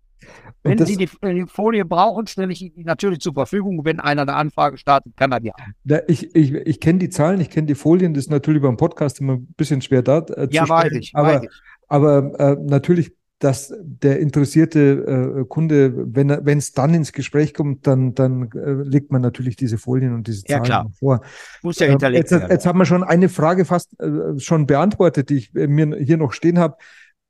[0.63, 3.85] Wenn das, Sie die, die, Folie brauchen, stelle ich Ihnen natürlich zur Verfügung.
[3.85, 5.75] Wenn einer eine Anfrage startet, kann er die haben.
[6.07, 8.15] Ich, ich, ich kenne die Zahlen, ich kenne die Folien.
[8.15, 11.13] Das ist natürlich beim Podcast immer ein bisschen schwer da äh, ja, zu weiß ich,
[11.15, 11.51] aber, weiß ich.
[11.89, 18.15] aber äh, natürlich, dass der interessierte äh, Kunde, wenn es dann ins Gespräch kommt, dann,
[18.15, 21.23] dann äh, legt man natürlich diese Folien und diese Zahlen ja, vor.
[21.63, 22.51] Muss ja hinterlegt jetzt, werden.
[22.53, 26.19] Jetzt haben wir schon eine Frage fast äh, schon beantwortet, die ich äh, mir hier
[26.19, 26.77] noch stehen habe.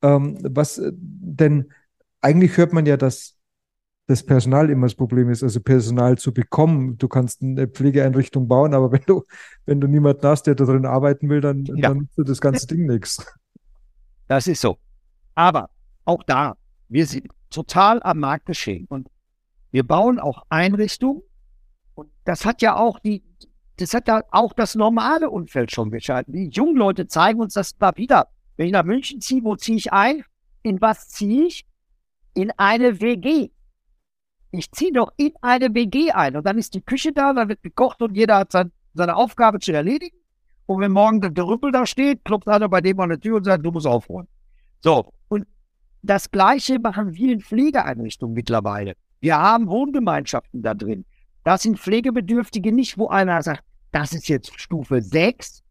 [0.02, 1.72] Ähm, was denn
[2.22, 3.36] eigentlich hört man ja, dass
[4.06, 6.98] das Personal immer das Problem ist, also Personal zu bekommen.
[6.98, 9.22] Du kannst eine Pflegeeinrichtung bauen, aber wenn du,
[9.66, 11.88] wenn du niemanden hast, der da drin arbeiten will, dann, ja.
[11.88, 13.24] dann nutzt du das ganze Ding nichts.
[14.28, 14.78] Das ist so.
[15.34, 15.68] Aber
[16.06, 16.56] auch da,
[16.88, 19.10] wir sind total am Markt geschehen und
[19.72, 21.20] wir bauen auch Einrichtungen
[21.94, 23.22] und das hat ja auch die,
[23.76, 26.32] das hat ja auch das normale Umfeld schon geschalten.
[26.32, 28.28] Die jungen Leute zeigen uns das mal wieder.
[28.56, 30.24] Wenn ich nach München ziehe, wo ziehe ich ein?
[30.62, 31.66] In was ziehe ich?
[32.34, 33.50] In eine WG.
[34.50, 37.62] Ich ziehe doch in eine WG ein und dann ist die Küche da, dann wird
[37.62, 40.16] gekocht und jeder hat sein, seine Aufgabe zu erledigen.
[40.66, 43.44] Und wenn morgen der Rüppel da steht, klopft einer bei dem an der Tür und
[43.44, 44.28] sagt, du musst aufräumen.
[44.80, 45.46] So, und
[46.02, 48.94] das Gleiche machen wir in Pflegeeinrichtungen mittlerweile.
[49.20, 51.04] Wir haben Wohngemeinschaften da drin.
[51.44, 55.62] Das sind Pflegebedürftige nicht, wo einer sagt, das ist jetzt Stufe 6,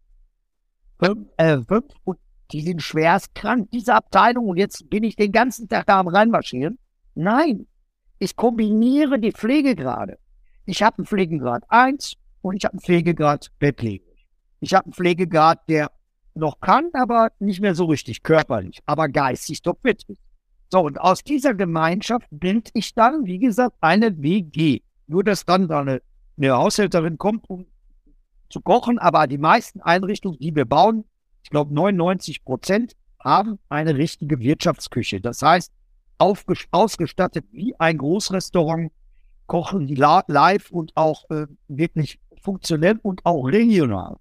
[1.00, 2.20] 5, äh, 5 und
[2.52, 6.08] die sind schwerst krank, diese Abteilung, und jetzt bin ich den ganzen Tag da am
[6.08, 6.78] reinmarschieren.
[7.16, 7.68] Nein,
[8.20, 10.18] ich kombiniere die Pflegegrade.
[10.66, 14.28] Ich habe einen Pflegegrad 1 und ich habe einen Pflegegrad bettlägerig.
[14.60, 15.92] Ich habe einen Pflegegrad, der
[16.34, 20.20] noch kann, aber nicht mehr so richtig körperlich, aber geistig doch fit ist.
[20.70, 24.82] So, und aus dieser Gemeinschaft bilde ich dann, wie gesagt, eine WG.
[25.08, 26.02] Nur, dass dann da eine,
[26.38, 27.66] eine Haushälterin kommt, um
[28.50, 31.04] zu kochen, aber die meisten Einrichtungen, die wir bauen,
[31.52, 35.22] glaube 99 Prozent, haben eine richtige Wirtschaftsküche.
[35.22, 35.72] Das heißt,
[36.18, 38.92] ausgestattet wie ein Großrestaurant,
[39.46, 44.18] kochen die live und auch äh, wirklich funktionell und auch regional.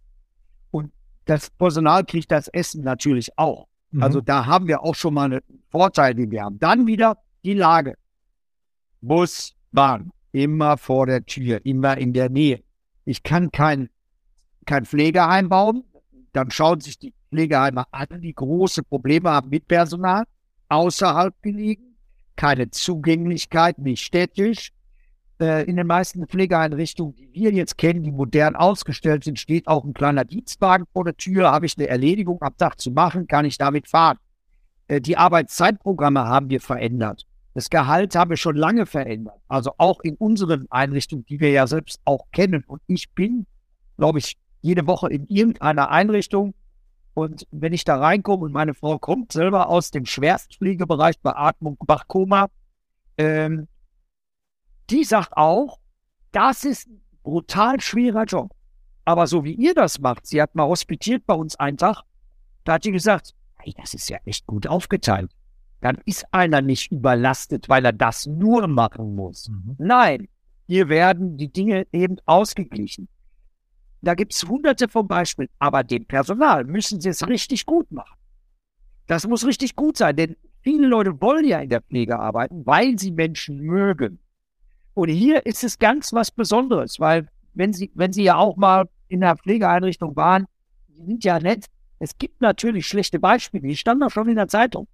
[0.70, 0.92] Und
[1.24, 3.68] das Personal kriegt das Essen natürlich auch.
[3.90, 4.02] Mhm.
[4.02, 5.40] Also da haben wir auch schon mal einen
[5.70, 6.58] Vorteil, den wir haben.
[6.58, 7.94] Dann wieder die Lage.
[9.00, 12.62] Bus, Bahn, immer vor der Tür, immer in der Nähe.
[13.04, 13.88] Ich kann kein
[14.66, 15.84] kein Pflegeheim bauen.
[16.32, 20.24] Dann schauen sich die Pflegeheime an, die große Probleme haben mit Personal,
[20.68, 21.96] außerhalb gelegen,
[22.36, 24.72] keine Zugänglichkeit, nicht städtisch.
[25.40, 29.84] Äh, in den meisten Pflegeeinrichtungen, die wir jetzt kennen, die modern ausgestellt sind, steht auch
[29.84, 31.50] ein kleiner Dienstwagen vor der Tür.
[31.50, 34.18] Habe ich eine Erledigung am Tag zu machen, kann ich damit fahren.
[34.88, 37.26] Äh, die Arbeitszeitprogramme haben wir verändert.
[37.54, 39.40] Das Gehalt haben wir schon lange verändert.
[39.48, 42.64] Also auch in unseren Einrichtungen, die wir ja selbst auch kennen.
[42.66, 43.46] Und ich bin,
[43.96, 46.54] glaube ich, jede Woche in irgendeiner Einrichtung.
[47.14, 52.48] Und wenn ich da reinkomme und meine Frau kommt selber aus dem Schwerstpflegebereich Beatmung, Bachkoma,
[53.18, 53.68] ähm,
[54.88, 55.78] die sagt auch,
[56.32, 58.52] das ist ein brutal schwerer Job.
[59.04, 62.02] Aber so wie ihr das macht, sie hat mal hospitiert bei uns einen Tag,
[62.64, 65.30] da hat sie gesagt, hey, das ist ja echt gut aufgeteilt
[65.80, 69.48] dann ist einer nicht überlastet, weil er das nur machen muss.
[69.48, 69.76] Mhm.
[69.78, 70.28] Nein,
[70.66, 73.08] hier werden die Dinge eben ausgeglichen.
[74.02, 78.16] Da gibt es hunderte von Beispielen, aber dem Personal müssen sie es richtig gut machen.
[79.06, 82.98] Das muss richtig gut sein, denn viele Leute wollen ja in der Pflege arbeiten, weil
[82.98, 84.18] sie Menschen mögen.
[84.94, 88.88] Und hier ist es ganz was Besonderes, weil wenn sie, wenn sie ja auch mal
[89.08, 90.46] in der Pflegeeinrichtung waren,
[90.88, 91.66] die sind ja nett.
[91.98, 94.88] Es gibt natürlich schlechte Beispiele, die standen auch schon in der Zeitung.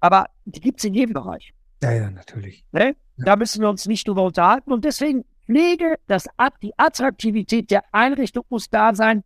[0.00, 1.52] Aber die gibt es in jedem Bereich.
[1.82, 2.64] Ja, ja, natürlich.
[2.72, 2.96] Ne?
[3.16, 3.24] Ja.
[3.24, 4.72] Da müssen wir uns nicht drüber unterhalten.
[4.72, 6.26] Und deswegen Pflege, das,
[6.62, 9.24] die Attraktivität der Einrichtung muss da sein.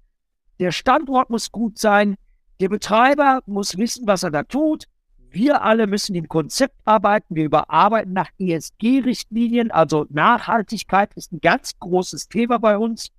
[0.58, 2.16] Der Standort muss gut sein.
[2.60, 4.84] Der Betreiber muss wissen, was er da tut.
[5.30, 7.34] Wir alle müssen im Konzept arbeiten.
[7.34, 9.70] Wir überarbeiten nach ESG-Richtlinien.
[9.70, 13.10] Also Nachhaltigkeit ist ein ganz großes Thema bei uns.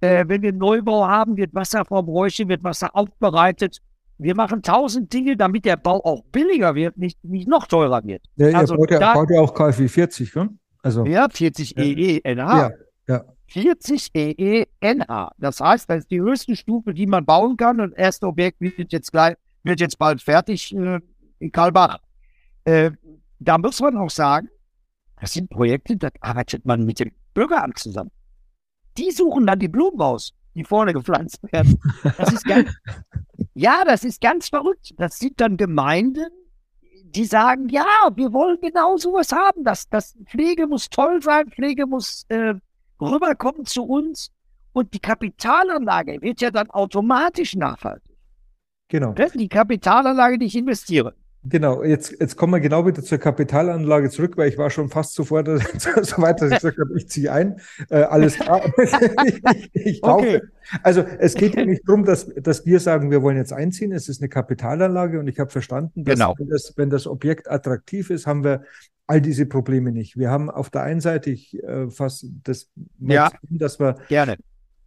[0.00, 3.80] Äh, wenn wir einen Neubau haben, wird Wasser vom Räuchchen, wird Wasser aufbereitet.
[4.16, 8.22] Wir machen tausend Dinge, damit der Bau auch billiger wird, nicht, nicht noch teurer wird.
[8.36, 10.48] Ja, also ihr baut ja, baut ja auch KfW 40, ne?
[10.82, 11.82] Also, ja, 40 ja.
[11.82, 12.58] EE NH.
[12.58, 12.70] Ja,
[13.08, 13.24] ja.
[13.48, 15.32] 40 EE NH.
[15.38, 17.80] Das heißt, das ist die höchste Stufe, die man bauen kann.
[17.80, 21.00] Und das erste Objekt wird jetzt gleich, wird jetzt bald fertig äh,
[21.38, 21.98] in Karlbach.
[22.64, 22.92] Äh,
[23.38, 24.48] da muss man auch sagen,
[25.20, 28.10] das sind Projekte, da arbeitet man mit dem Bürgeramt zusammen.
[28.96, 31.78] Die suchen dann die Blumen aus, die vorne gepflanzt werden.
[32.16, 32.70] Das ist ganz,
[33.54, 34.94] ja, das ist ganz verrückt.
[34.96, 36.28] Das sind dann Gemeinden,
[37.14, 39.64] die sagen, ja, wir wollen genau sowas haben.
[39.64, 42.54] Das, das Pflege muss toll sein, Pflege muss äh,
[43.00, 44.30] rüberkommen zu uns.
[44.72, 48.16] Und die Kapitalanlage wird ja dann automatisch nachhaltig.
[48.88, 49.12] Genau.
[49.12, 51.14] Die Kapitalanlage, die ich investiere.
[51.42, 55.14] Genau, jetzt, jetzt kommen wir genau wieder zur Kapitalanlage zurück, weil ich war schon fast
[55.14, 55.46] sofort
[55.78, 57.60] so weit, dass ich gesagt habe, ich ziehe ein.
[57.88, 58.62] Äh, alles klar.
[59.24, 60.26] ich, ich kaufe.
[60.26, 60.40] Okay.
[60.82, 63.92] Also es geht ja nicht darum, dass, dass wir sagen, wir wollen jetzt einziehen.
[63.92, 66.34] Es ist eine Kapitalanlage und ich habe verstanden, dass genau.
[66.38, 68.64] wenn, das, wenn das Objekt attraktiv ist, haben wir
[69.06, 70.18] all diese Probleme nicht.
[70.18, 74.36] Wir haben auf der einen Seite ich, äh, fast das, ja, dass wir gerne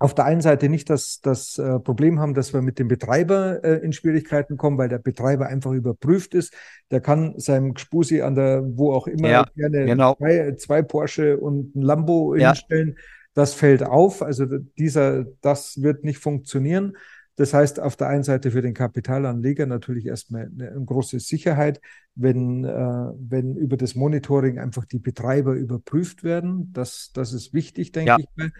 [0.03, 3.63] auf der einen Seite nicht das, das äh, Problem haben, dass wir mit dem Betreiber
[3.63, 6.53] äh, in Schwierigkeiten kommen, weil der Betreiber einfach überprüft ist.
[6.91, 10.15] Der kann seinem Gspusi an der, wo auch immer, ja, gerne genau.
[10.15, 12.49] zwei, zwei, Porsche und ein Lambo ja.
[12.49, 12.97] hinstellen.
[13.33, 14.21] Das fällt auf.
[14.21, 14.45] Also
[14.77, 16.97] dieser, das wird nicht funktionieren.
[17.37, 21.79] Das heißt, auf der einen Seite für den Kapitalanleger natürlich erstmal eine, eine große Sicherheit,
[22.13, 22.77] wenn, äh,
[23.17, 26.73] wenn über das Monitoring einfach die Betreiber überprüft werden.
[26.73, 28.17] Das, das ist wichtig, denke ja.
[28.19, 28.51] ich mal.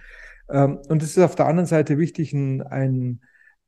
[0.54, 2.64] Ähm, und es ist auf der anderen Seite wichtig, ein,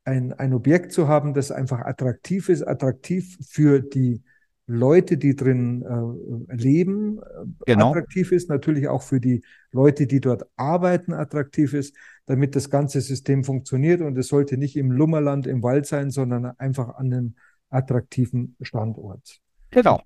[0.04, 4.22] ein, ein, Objekt zu haben, das einfach attraktiv ist, attraktiv für die
[4.68, 7.20] Leute, die drin äh, leben,
[7.66, 7.90] genau.
[7.90, 11.96] attraktiv ist, natürlich auch für die Leute, die dort arbeiten, attraktiv ist,
[12.26, 14.00] damit das ganze System funktioniert.
[14.00, 17.34] Und es sollte nicht im Lummerland im Wald sein, sondern einfach an einem
[17.68, 19.40] attraktiven Standort.
[19.70, 20.00] Genau.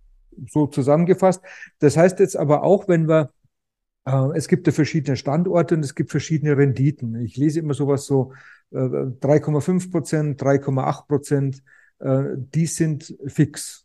[0.49, 1.43] So zusammengefasst.
[1.79, 3.27] Das heißt jetzt aber auch, wenn wir äh,
[4.35, 7.20] es gibt ja verschiedene Standorte und es gibt verschiedene Renditen.
[7.20, 8.33] Ich lese immer sowas so
[8.73, 11.62] 3,5 äh, Prozent, 3,8 Prozent,
[11.99, 13.85] äh, die sind fix.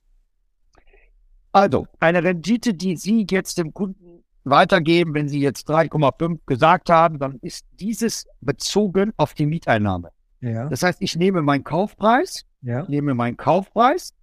[1.51, 7.17] Also, eine Rendite, die Sie jetzt dem Kunden weitergeben, wenn Sie jetzt 3,5 gesagt haben,
[7.17, 10.11] dann ist dieses bezogen auf die Mieteinnahme.
[10.41, 10.69] Ja.
[10.69, 12.85] Das heißt, ich nehme meinen Kaufpreis, ja.
[12.87, 14.13] nehme meinen Kaufpreis,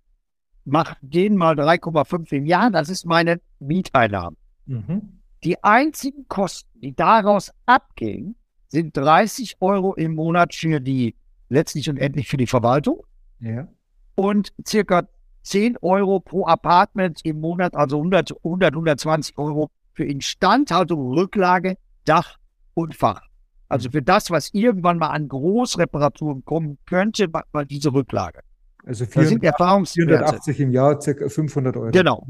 [0.64, 4.36] mache den mal 3,5 im Jahr, das ist meine Mieteinnahme.
[4.66, 5.21] Mhm.
[5.44, 8.36] Die einzigen Kosten, die daraus abgehen,
[8.68, 11.16] sind 30 Euro im Monat für die,
[11.48, 13.04] letztlich und endlich für die Verwaltung.
[13.40, 13.68] Ja.
[14.14, 15.08] Und circa
[15.42, 22.38] 10 Euro pro Apartment im Monat, also 100, 100 120 Euro für Instandhaltung, Rücklage, Dach
[22.74, 23.22] und Fach.
[23.68, 28.40] Also für das, was irgendwann mal an Großreparaturen kommen könnte, mal diese Rücklage.
[28.84, 31.90] Also 400, 480 im Jahr, circa 500 Euro.
[31.90, 32.26] Genau.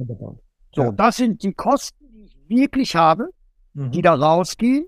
[0.75, 0.93] So, ja.
[0.93, 2.02] das sind die Kosten,
[2.55, 3.31] wirklich habe,
[3.75, 3.91] mhm.
[3.91, 4.87] die da rausgehen.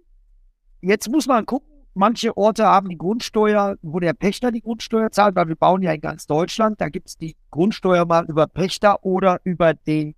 [0.80, 5.34] Jetzt muss man gucken, manche Orte haben die Grundsteuer, wo der Pächter die Grundsteuer zahlt,
[5.34, 6.80] weil wir bauen ja in ganz Deutschland.
[6.80, 10.14] Da gibt es die Grundsteuer mal über Pächter oder über den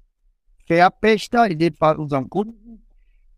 [0.67, 2.83] Verpächter, in dem Fall unseren Kunden.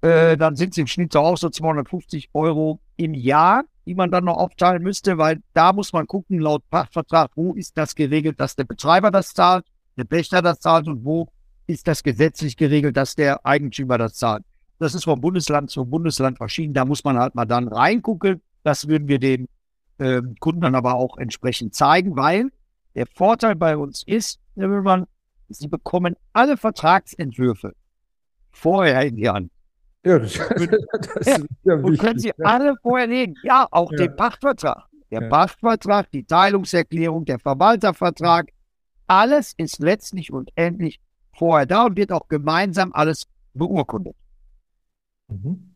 [0.00, 4.10] Äh, dann sind es im Schnitt so auch so 250 Euro im Jahr, die man
[4.10, 8.40] dann noch aufteilen müsste, weil da muss man gucken, laut Pachtvertrag, wo ist das geregelt,
[8.40, 9.66] dass der Betreiber das zahlt,
[9.96, 11.28] der Pächter das zahlt und wo
[11.68, 14.42] ist das gesetzlich geregelt, dass der Eigentümer das zahlt.
[14.78, 16.72] Das ist von Bundesland zu Bundesland verschieden.
[16.72, 18.40] Da muss man halt mal dann reingucken.
[18.64, 19.48] Das würden wir den
[19.98, 22.50] äh, Kunden dann aber auch entsprechend zeigen, weil
[22.94, 25.06] der Vorteil bei uns ist, Herr Müllmann,
[25.50, 27.74] Sie bekommen alle Vertragsentwürfe
[28.50, 29.50] vorher in die Hand.
[30.04, 30.34] Ja, das,
[31.14, 32.44] das ist ja Und können Sie ja.
[32.44, 33.34] alle vorher legen.
[33.42, 33.98] Ja, auch ja.
[33.98, 34.86] den Pachtvertrag.
[35.10, 35.28] Der ja.
[35.28, 38.50] Pachtvertrag, die Teilungserklärung, der Verwaltervertrag,
[39.06, 41.00] alles ist letztlich und endlich
[41.38, 44.14] vorher da und wird auch gemeinsam alles beurkundet.
[45.28, 45.74] Mhm.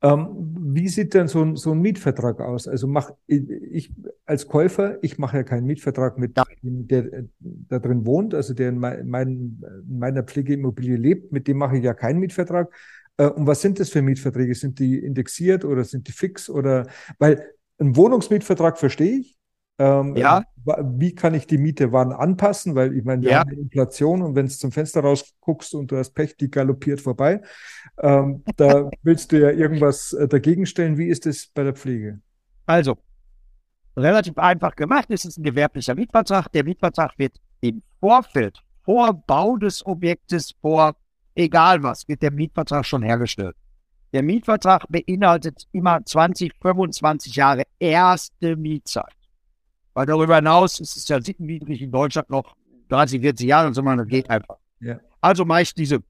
[0.00, 0.28] Ähm,
[0.74, 2.68] wie sieht denn so ein, so ein Mietvertrag aus?
[2.68, 3.92] Also mach ich
[4.26, 8.68] als Käufer, ich mache ja keinen Mietvertrag mit dem, der da drin wohnt, also der
[8.68, 12.72] in, mein, in meiner Pflegeimmobilie lebt, mit dem mache ich ja keinen Mietvertrag.
[13.16, 14.54] Äh, und was sind das für Mietverträge?
[14.54, 16.86] Sind die indexiert oder sind die fix oder
[17.18, 17.44] weil
[17.80, 19.38] ein Wohnungsmietvertrag verstehe ich,
[19.78, 20.44] ähm, ja.
[20.96, 22.74] Wie kann ich die Miete wann anpassen?
[22.74, 23.38] Weil ich meine, wir ja.
[23.40, 27.40] haben Inflation und wenn du zum Fenster rausguckst und du hast Pech, die galoppiert vorbei,
[27.98, 30.98] ähm, da willst du ja irgendwas äh, dagegen stellen.
[30.98, 32.20] Wie ist es bei der Pflege?
[32.66, 32.98] Also,
[33.96, 35.06] relativ einfach gemacht.
[35.08, 36.52] Es ist ein gewerblicher Mietvertrag.
[36.52, 40.94] Der Mietvertrag wird im Vorfeld, vor Bau des Objektes, vor
[41.34, 43.56] egal was, wird der Mietvertrag schon hergestellt.
[44.12, 49.17] Der Mietvertrag beinhaltet immer 20, 25 Jahre erste Mietzeit.
[49.98, 52.54] Weil darüber hinaus ist es ja sittenwidrig in Deutschland noch
[52.90, 54.54] 30, 40 Jahre und so, man, das geht einfach.
[54.78, 55.00] Ja.
[55.20, 56.04] Also meist diese,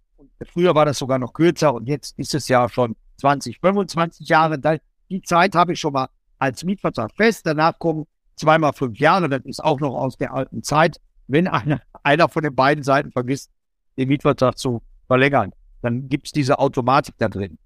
[0.53, 4.61] früher war das sogar noch kürzer und jetzt ist es ja schon 20, 25 Jahre.
[5.09, 7.47] Die Zeit habe ich schon mal als Mietvertrag fest.
[7.47, 9.27] Danach kommen zweimal fünf Jahre.
[9.31, 11.01] Das ist auch noch aus der alten Zeit.
[11.27, 13.51] Wenn einer, einer von den beiden Seiten vergisst,
[13.97, 17.57] den Mietvertrag zu verlängern, dann gibt es diese Automatik da drin.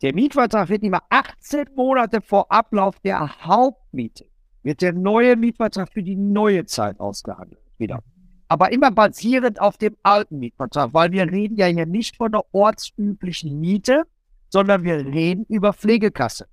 [0.00, 4.24] Der Mietvertrag wird immer 18 Monate vor Ablauf der Hauptmiete
[4.64, 8.02] wird der neue Mietvertrag für die neue Zeit ausgehandelt wieder.
[8.48, 12.44] Aber immer basierend auf dem alten Mietvertrag, weil wir reden ja hier nicht von der
[12.52, 14.04] ortsüblichen Miete,
[14.48, 16.46] sondern wir reden über Pflegekasse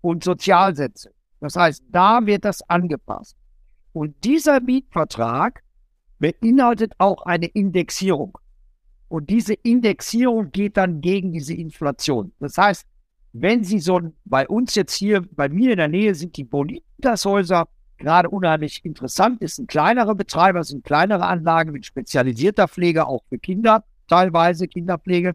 [0.00, 1.12] und Sozialsätze.
[1.40, 3.36] Das heißt, da wird das angepasst.
[3.92, 5.62] Und dieser Mietvertrag
[6.18, 8.38] beinhaltet auch eine Indexierung.
[9.08, 12.32] Und diese Indexierung geht dann gegen diese Inflation.
[12.38, 12.86] Das heißt,
[13.32, 17.68] wenn Sie so bei uns jetzt hier, bei mir in der Nähe sind die Bonitas-Häuser
[17.98, 23.38] gerade unheimlich interessant, ist ein kleinerer Betreiber, sind kleinere Anlagen mit spezialisierter Pflege, auch für
[23.38, 25.34] Kinder, teilweise Kinderpflege.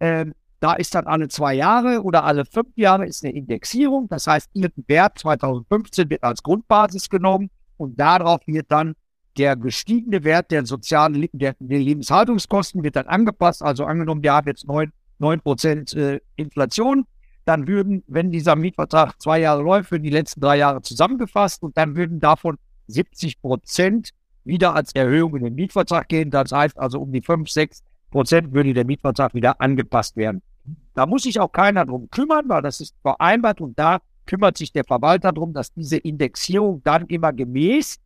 [0.00, 4.08] Ähm, da ist dann alle zwei Jahre oder alle fünf Jahre ist eine Indexierung.
[4.08, 8.94] Das heißt, irgendein Wert 2015 wird als Grundbasis genommen und darauf wird dann
[9.38, 13.62] der gestiegene Wert der sozialen der, der Lebenshaltungskosten wird dann angepasst.
[13.62, 17.06] Also angenommen, wir haben jetzt 9, 9 Prozent äh, Inflation,
[17.44, 21.76] dann würden, wenn dieser Mietvertrag zwei Jahre läuft, für die letzten drei Jahre zusammengefasst und
[21.76, 24.10] dann würden davon 70 Prozent
[24.44, 26.30] wieder als Erhöhung in den Mietvertrag gehen.
[26.30, 30.42] Das heißt also um die 5, 6 Prozent würde der Mietvertrag wieder angepasst werden.
[30.94, 34.72] Da muss sich auch keiner drum kümmern, weil das ist vereinbart und da kümmert sich
[34.72, 37.98] der Verwalter darum, dass diese Indexierung dann immer gemäß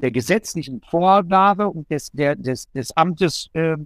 [0.00, 3.76] der gesetzlichen Vorgabe und des, der, des, des Amtes, äh,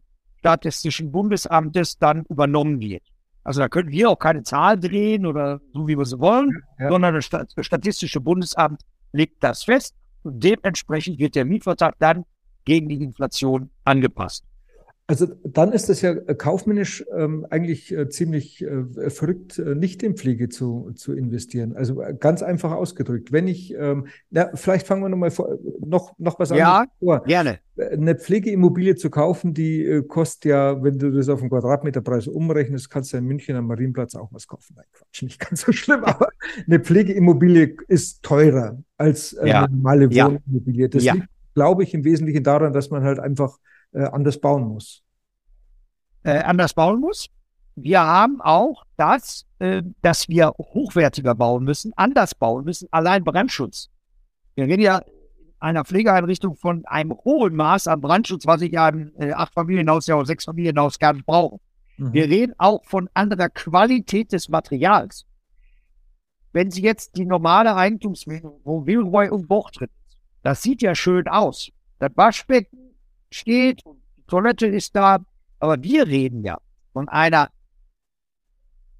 [0.41, 3.03] Statistischen Bundesamtes dann übernommen wird.
[3.49, 6.91] Also da können wir auch keine Zahl drehen oder so, wie wir sie wollen, ja.
[6.91, 7.25] sondern das
[7.65, 8.83] Statistische Bundesamt
[9.13, 12.27] legt das fest und dementsprechend wird der Mietvertrag dann
[12.67, 14.45] gegen die Inflation angepasst.
[15.11, 20.03] Also dann ist es ja äh, kaufmännisch ähm, eigentlich äh, ziemlich äh, verrückt, äh, nicht
[20.03, 21.75] in Pflege zu, zu investieren.
[21.75, 23.33] Also äh, ganz einfach ausgedrückt.
[23.33, 27.25] Wenn ich, ähm, na, vielleicht fangen wir nochmal vor, noch, noch was ja, anderes vor.
[27.25, 27.59] gerne.
[27.79, 32.91] Eine Pflegeimmobilie zu kaufen, die äh, kostet ja, wenn du das auf den Quadratmeterpreis umrechnest,
[32.91, 34.75] kannst du in München am Marienplatz auch was kaufen.
[34.77, 36.29] Nein, Quatsch, nicht ganz so schlimm, aber
[36.67, 39.65] eine Pflegeimmobilie ist teurer als ja.
[39.65, 40.91] eine normale Wohnimmobilie.
[40.91, 41.15] Das ja.
[41.15, 43.57] liegt, glaube ich, im Wesentlichen daran, dass man halt einfach
[43.93, 45.03] äh, anders bauen muss.
[46.23, 47.29] Äh, anders bauen muss.
[47.75, 53.89] Wir haben auch das, äh, dass wir hochwertiger bauen müssen, anders bauen müssen, allein Brandschutz.
[54.57, 55.13] Wir reden ja in
[55.61, 60.17] einer Pflegeeinrichtung von einem hohen Maß an Brandschutz, was ich ja im äh, Acht-Familienhaus ja
[60.17, 61.61] oder Sechs-Familienhaus gar nicht brauche.
[61.99, 62.13] Mhm.
[62.13, 65.25] Wir reden auch von anderer Qualität des Materials.
[66.53, 70.95] Wenn Sie jetzt die normale Eigentumswohnung, wo Wilroy und Boch drin ist, das sieht ja
[70.95, 71.71] schön aus.
[71.99, 72.88] Das Waschbecken
[73.31, 75.19] steht und die Toilette ist da.
[75.61, 76.59] Aber wir reden ja
[76.93, 77.51] von einer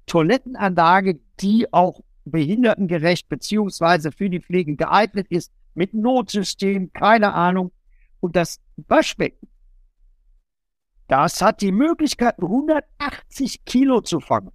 [0.05, 7.71] Toilettenanlage, die auch behindertengerecht beziehungsweise für die Pflege geeignet ist, mit Notsystem, keine Ahnung.
[8.19, 9.47] Und das Waschbecken,
[11.07, 14.51] das hat die Möglichkeit, 180 Kilo zu fangen.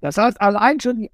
[0.00, 1.10] Das heißt, allein schon die,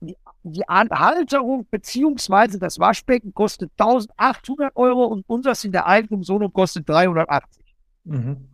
[0.00, 0.16] die,
[0.52, 7.64] die Halterung beziehungsweise das Waschbecken kostet 1800 Euro und unseres in der Eigentumswohnung kostet 380.
[8.04, 8.48] Mhm.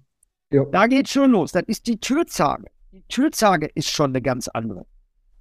[0.51, 0.64] Ja.
[0.66, 1.53] Da geht schon los.
[1.53, 2.70] Das ist die Türzage.
[2.92, 4.86] Die Türzage ist schon eine ganz andere.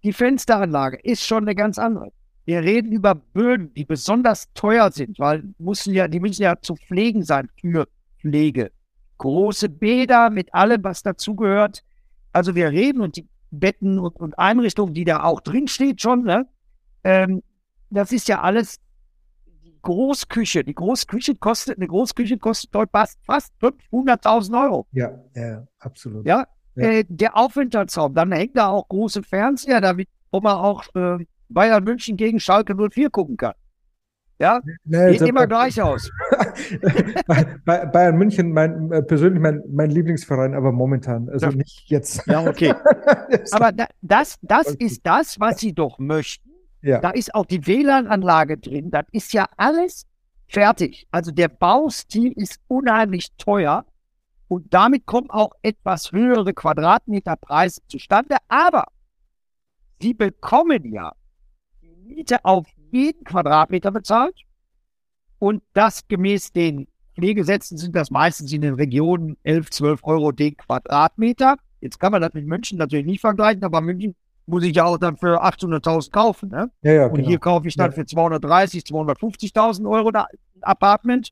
[0.04, 2.12] Die Fensteranlage ist schon eine ganz andere.
[2.45, 6.76] Wir reden über Böden, die besonders teuer sind, weil müssen ja, die müssen ja zu
[6.76, 7.88] pflegen sein für
[8.20, 8.72] Pflege.
[9.18, 11.84] Große Bäder mit allem, was dazugehört.
[12.34, 13.28] Also wir reden und die
[13.60, 16.47] Betten und, und Einrichtungen, die da auch drin steht schon, ne?
[17.04, 17.43] Ähm,
[17.89, 18.80] das ist ja alles
[19.64, 20.64] die Großküche.
[20.64, 24.88] Die Großküche kostet, eine Großküche kostet dort fast, fast 500.000 Euro.
[24.91, 26.26] Ja, ja, absolut.
[26.26, 26.84] Ja, ja.
[26.84, 31.84] Äh, der Aufenthaltsraum, dann hängt da auch große Fernseher, damit, wo man auch äh, Bayern
[31.84, 33.54] München gegen Schalke 04 gucken kann.
[34.40, 36.10] Ja, nee, sieht immer gleich aus.
[37.66, 41.52] Bayern München, mein, äh, persönlich mein, mein Lieblingsverein, aber momentan, also ja.
[41.56, 42.26] nicht jetzt.
[42.28, 42.74] Ja, okay.
[43.52, 46.50] aber da, das, das ist das, was sie doch möchten.
[46.82, 47.00] Ja.
[47.00, 48.92] Da ist auch die WLAN-Anlage drin.
[48.92, 50.06] Das ist ja alles
[50.48, 51.08] fertig.
[51.12, 53.86] Also der Baustil ist unheimlich teuer
[54.48, 58.38] und damit kommen auch etwas höhere Quadratmeterpreise zustande.
[58.50, 58.86] Aber
[60.02, 61.14] sie bekommen ja
[61.82, 64.36] die Miete auf jeden Quadratmeter bezahlt.
[65.39, 70.56] Und das gemäß den Pflegesätzen sind das meistens in den Regionen 11, 12 Euro den
[70.58, 71.58] Quadratmeter.
[71.82, 74.16] Jetzt kann man das mit München natürlich nicht vergleichen, aber München
[74.46, 76.50] muss ich ja auch dann für 800.000 kaufen.
[76.50, 76.72] Ne?
[76.82, 77.28] Ja, ja, und genau.
[77.28, 77.96] hier kaufe ich dann ja.
[77.96, 80.26] für 230, 250.000 Euro ein
[80.62, 81.32] Apartment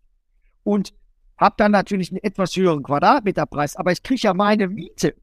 [0.64, 0.93] und
[1.38, 3.76] habe dann natürlich einen etwas höheren Quadratmeterpreis.
[3.76, 5.16] Aber ich kriege ja meine Miete,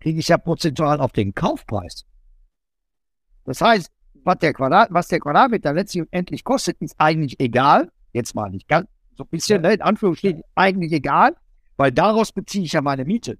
[0.00, 2.04] kriege ich ja prozentual auf den Kaufpreis.
[3.44, 3.90] Das heißt,
[4.28, 7.90] was der, Quadrat, was der Quadratmeter letztlich endlich kostet, ist eigentlich egal.
[8.12, 11.34] Jetzt mal nicht ganz, so ein bisschen, ne, in Anführungsstrichen, eigentlich egal,
[11.76, 13.38] weil daraus beziehe ich ja meine Miete.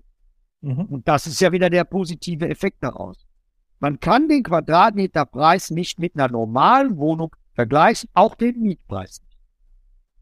[0.63, 0.87] Mhm.
[0.87, 3.27] Und das ist ja wieder der positive Effekt daraus.
[3.81, 9.21] Man kann den Quadratmeterpreis nicht mit einer normalen Wohnung vergleichen, auch den Mietpreis.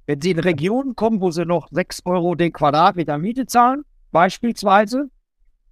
[0.07, 5.11] Wenn Sie in Regionen kommen, wo Sie noch 6 Euro den Quadratmeter Miete zahlen, beispielsweise,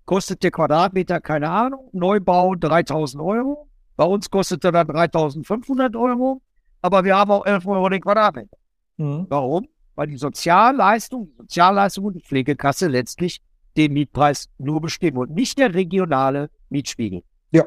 [0.07, 3.69] kostet der Quadratmeter, keine Ahnung, Neubau 3000 Euro.
[3.97, 6.43] Bei uns kostet er dann 3500 Euro,
[6.83, 8.57] aber wir haben auch 11 Euro den Quadratmeter.
[8.97, 9.27] Mhm.
[9.29, 9.69] Warum?
[9.95, 13.41] Weil die Sozialleistung, die Sozialleistung und die Pflegekasse letztlich
[13.77, 17.23] den Mietpreis nur bestimmen und nicht der regionale Mietspiegel.
[17.55, 17.65] Ja,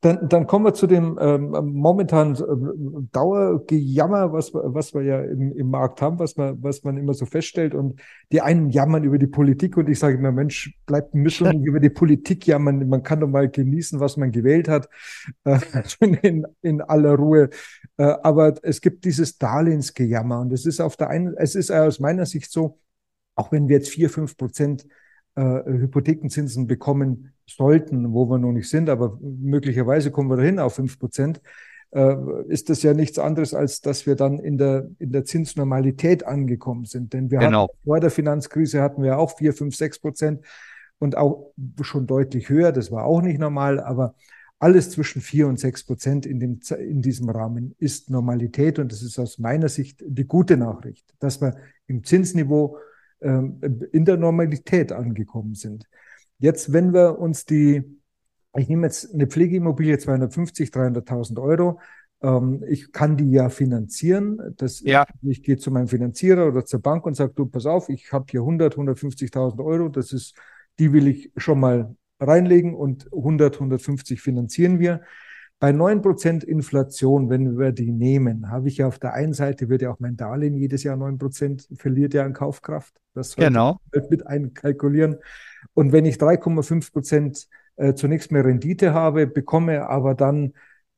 [0.00, 5.50] dann, dann kommen wir zu dem ähm, momentanen äh, Dauergejammer, was, was wir ja im,
[5.56, 7.74] im Markt haben, was man, was man immer so feststellt.
[7.74, 11.48] Und die einen jammern über die Politik und ich sage immer, Mensch, bleibt ein bisschen
[11.48, 12.88] nicht über die Politik jammern.
[12.88, 14.88] Man kann doch mal genießen, was man gewählt hat,
[15.42, 15.58] äh,
[16.22, 17.50] in, in aller Ruhe.
[17.96, 21.98] Äh, aber es gibt dieses Darlehensgejammer und es ist auf der einen, es ist aus
[21.98, 22.78] meiner Sicht so,
[23.34, 24.86] auch wenn wir jetzt vier, fünf Prozent
[25.36, 30.74] äh, Hypothekenzinsen bekommen sollten, wo wir noch nicht sind, aber möglicherweise kommen wir dahin auf
[30.74, 31.40] fünf Prozent,
[31.90, 32.16] äh,
[32.48, 36.84] ist das ja nichts anderes, als dass wir dann in der, in der Zinsnormalität angekommen
[36.86, 37.12] sind.
[37.12, 37.64] Denn wir genau.
[37.64, 40.40] hatten, vor der Finanzkrise hatten wir auch vier, fünf, sechs Prozent
[40.98, 42.72] und auch schon deutlich höher.
[42.72, 44.14] Das war auch nicht normal, aber
[44.58, 49.02] alles zwischen vier und sechs Prozent in, dem, in diesem Rahmen ist Normalität und das
[49.02, 51.56] ist aus meiner Sicht die gute Nachricht, dass wir
[51.86, 52.78] im Zinsniveau
[53.24, 55.84] in der Normalität angekommen sind.
[56.38, 57.82] Jetzt, wenn wir uns die,
[58.56, 61.80] ich nehme jetzt eine Pflegeimmobilie 250, 300.000 Euro,
[62.22, 64.54] ähm, ich kann die ja finanzieren.
[64.56, 65.06] Das, ja.
[65.22, 68.12] Ich, ich gehe zu meinem Finanzierer oder zur Bank und sage, du, pass auf, ich
[68.12, 70.34] habe hier 100, 150.000 Euro, das ist,
[70.78, 75.02] die will ich schon mal reinlegen und 100, 150 finanzieren wir.
[75.60, 79.82] Bei 9% Inflation, wenn wir die nehmen, habe ich ja auf der einen Seite, wird
[79.82, 83.00] ja auch mein Darlehen jedes Jahr 9% verliert ja an Kaufkraft.
[83.14, 83.80] Das genau.
[84.10, 85.16] mit einkalkulieren.
[85.72, 87.46] Und wenn ich 3,5%
[87.76, 90.52] äh, zunächst mehr Rendite habe, bekomme aber dann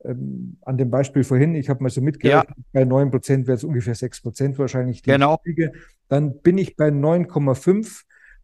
[0.04, 2.64] ähm, an dem Beispiel vorhin, ich habe mal so mitgerechnet, ja.
[2.72, 5.38] bei 9% wäre es ungefähr 6% wahrscheinlich die genau.
[5.38, 5.72] Kriege,
[6.08, 8.02] dann bin ich bei 9,5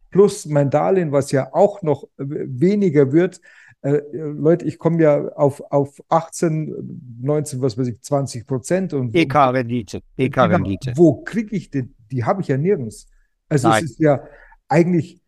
[0.09, 3.41] plus mein Darlehen, was ja auch noch äh, weniger wird,
[3.83, 8.93] äh, Leute, ich komme ja auf, auf 18, 19, was weiß ich, 20 Prozent.
[8.93, 10.01] EK-Rendite.
[10.15, 10.93] EK-Rendite.
[10.93, 11.93] Genau, wo kriege ich denn?
[12.09, 13.07] Die habe ich ja nirgends.
[13.49, 13.83] Also Nein.
[13.83, 14.23] es ist ja
[14.69, 15.19] eigentlich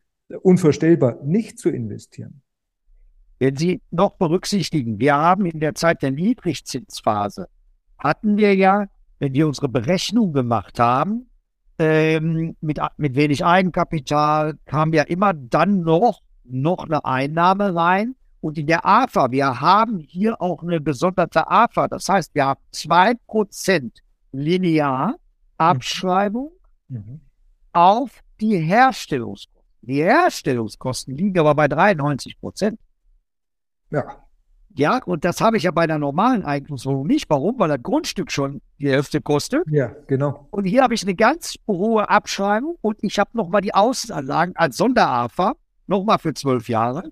[0.42, 2.42] unvorstellbar, nicht zu investieren.
[3.40, 7.50] Wenn Sie noch berücksichtigen, wir haben in der Zeit der Niedrigzinsphase,
[7.98, 8.88] hatten wir ja,
[9.20, 11.30] wenn wir unsere Berechnung gemacht haben,
[11.78, 18.16] ähm, mit, mit wenig Eigenkapital kam ja immer dann noch, noch eine Einnahme rein
[18.46, 21.88] Und in der AFA, wir haben hier auch eine gesonderte AFA.
[21.88, 23.90] Das heißt, wir haben 2%
[24.34, 25.16] linear
[25.58, 26.52] Abschreibung
[26.88, 27.22] mhm.
[27.74, 29.68] auf die Herstellungskosten.
[29.82, 32.80] Die Herstellungskosten liegen aber bei 93 Prozent.
[33.90, 34.24] Ja.
[34.76, 37.28] Ja, und das habe ich ja bei der normalen Eigentumswohnung nicht.
[37.32, 37.58] Warum?
[37.58, 39.64] Weil das Grundstück schon die Hälfte kostet.
[39.72, 40.48] Ja, genau.
[40.52, 44.78] Und hier habe ich eine ganz hohe Abschreibung und ich habe nochmal die Außenanlagen als
[44.78, 45.56] Sonderafa,
[45.88, 47.10] nochmal für zwölf Jahre.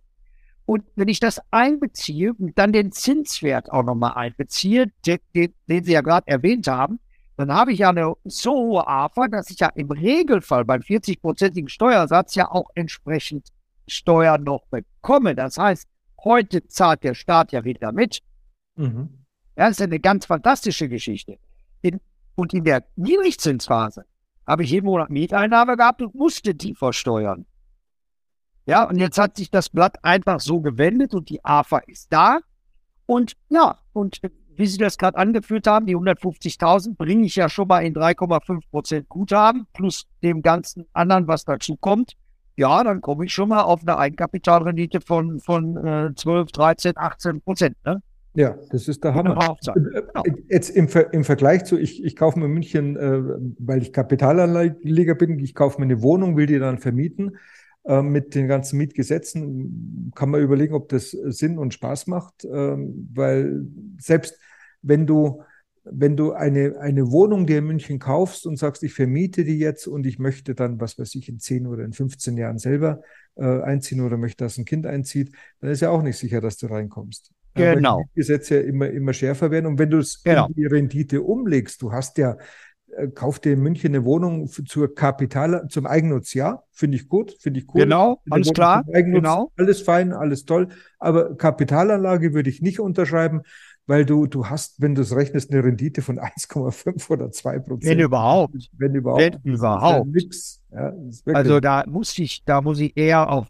[0.66, 5.84] Und wenn ich das einbeziehe und dann den Zinswert auch nochmal einbeziehe, den, den, den
[5.84, 7.00] Sie ja gerade erwähnt haben,
[7.36, 11.68] dann habe ich ja eine so hohe AFA, dass ich ja im Regelfall beim 40-prozentigen
[11.68, 13.50] Steuersatz ja auch entsprechend
[13.88, 15.36] Steuern noch bekomme.
[15.36, 15.88] Das heißt,
[16.24, 18.20] heute zahlt der Staat ja wieder mit.
[18.76, 19.26] Mhm.
[19.56, 21.38] Das ist eine ganz fantastische Geschichte.
[21.82, 22.00] In,
[22.36, 24.06] und in der Niedrigzinsphase
[24.48, 27.46] habe ich jeden Monat Mieteinnahme gehabt und musste die versteuern.
[28.66, 32.40] Ja, und jetzt hat sich das Blatt einfach so gewendet und die AFA ist da.
[33.06, 34.22] Und ja, und
[34.56, 38.62] wie Sie das gerade angeführt haben, die 150.000 bringe ich ja schon mal in 3,5
[38.70, 42.14] Prozent Guthaben plus dem ganzen anderen, was dazu kommt.
[42.56, 47.42] Ja, dann komme ich schon mal auf eine Eigenkapitalrendite von, von äh, 12, 13, 18
[47.42, 47.76] Prozent.
[47.84, 48.02] Ne?
[48.36, 49.58] Ja, das ist der Hammer.
[49.66, 50.24] Äh, genau.
[50.50, 53.22] Jetzt im, Ver im Vergleich zu, ich, ich kaufe mir in München, äh,
[53.58, 57.38] weil ich Kapitalanleger bin, ich kaufe mir eine Wohnung, will die dann vermieten.
[57.86, 63.10] Äh, mit den ganzen Mietgesetzen kann man überlegen, ob das Sinn und Spaß macht, ähm,
[63.14, 63.66] weil
[64.00, 64.40] selbst
[64.82, 65.42] wenn du
[65.86, 69.86] wenn du eine, eine Wohnung dir in München kaufst und sagst, ich vermiete die jetzt
[69.86, 73.02] und ich möchte dann, was weiß ich, in 10 oder in 15 Jahren selber
[73.36, 76.56] äh, einziehen oder möchte, dass ein Kind einzieht, dann ist ja auch nicht sicher, dass
[76.56, 77.32] du reinkommst.
[77.54, 77.98] Genau.
[77.98, 79.66] Weil die Gesetze ja immer, immer schärfer werden.
[79.66, 80.48] Und wenn du es genau.
[80.48, 82.38] in die Rendite umlegst, du hast ja
[83.14, 87.60] kauf dir in München eine Wohnung zur Kapital, zum Eigennutz, ja, finde ich gut, finde
[87.60, 87.82] ich cool.
[87.82, 89.52] Genau, alles klar, genau.
[89.58, 90.70] Alles fein, alles toll,
[91.00, 93.42] aber Kapitalanlage würde ich nicht unterschreiben,
[93.86, 97.86] weil du, du hast, wenn du es rechnest, eine Rendite von 1,5 oder 2 Prozent.
[97.86, 98.70] Wenn überhaupt.
[98.78, 99.40] Wenn überhaupt.
[99.44, 100.08] Wenn überhaupt.
[100.08, 100.62] Nix.
[100.72, 100.94] Ja,
[101.34, 103.48] also da muss ich, da muss ich eher auf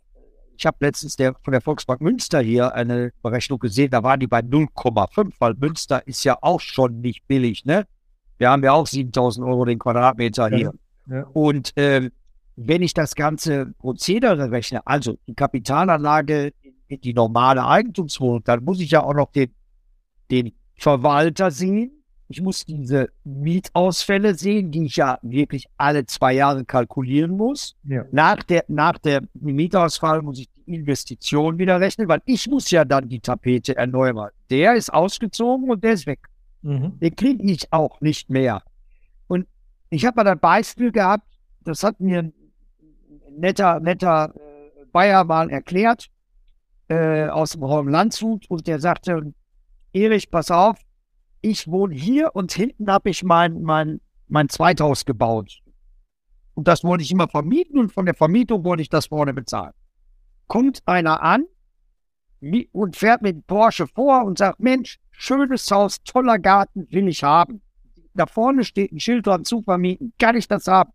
[0.56, 4.28] ich habe letztens der, von der Volksbank Münster hier eine Berechnung gesehen, da waren die
[4.28, 7.86] bei 0,5, weil Münster ist ja auch schon nicht billig, ne?
[8.44, 10.74] Wir haben ja auch 7000 Euro den Quadratmeter ja, hier.
[11.10, 11.26] Ja.
[11.32, 12.10] Und äh,
[12.58, 16.52] wenn ich das ganze Prozedere rechne, also die Kapitalanlage
[16.90, 19.54] in die normale Eigentumswohnung, dann muss ich ja auch noch den,
[20.30, 22.04] den Verwalter sehen.
[22.28, 27.78] Ich muss diese Mietausfälle sehen, die ich ja wirklich alle zwei Jahre kalkulieren muss.
[27.86, 28.04] Ja.
[28.12, 32.84] Nach, der, nach der Mietausfall muss ich die Investition wieder rechnen, weil ich muss ja
[32.84, 34.32] dann die Tapete erneuern.
[34.50, 36.28] Der ist ausgezogen und der ist weg.
[36.64, 37.00] Mhm.
[37.00, 38.64] Den kriege ich auch nicht mehr.
[39.28, 39.48] Und
[39.90, 41.28] ich habe mal ein Beispiel gehabt,
[41.62, 42.34] das hat mir ein
[43.38, 46.08] netter, netter äh, Bayer mal erklärt,
[46.88, 49.34] äh, aus dem Raum Landshut, und der sagte,
[49.92, 50.80] Erich, pass auf,
[51.42, 55.60] ich wohne hier und hinten habe ich mein, mein, mein Zweithaus gebaut.
[56.56, 59.74] Und das wollte ich immer vermieten und von der Vermietung wollte ich das vorne bezahlen.
[60.48, 61.46] Kommt einer an
[62.72, 67.62] und fährt mit Porsche vor und sagt, Mensch, schönes Haus, toller Garten, will ich haben.
[68.14, 70.92] Da vorne steht ein Schild dran zu vermieten, kann ich das haben?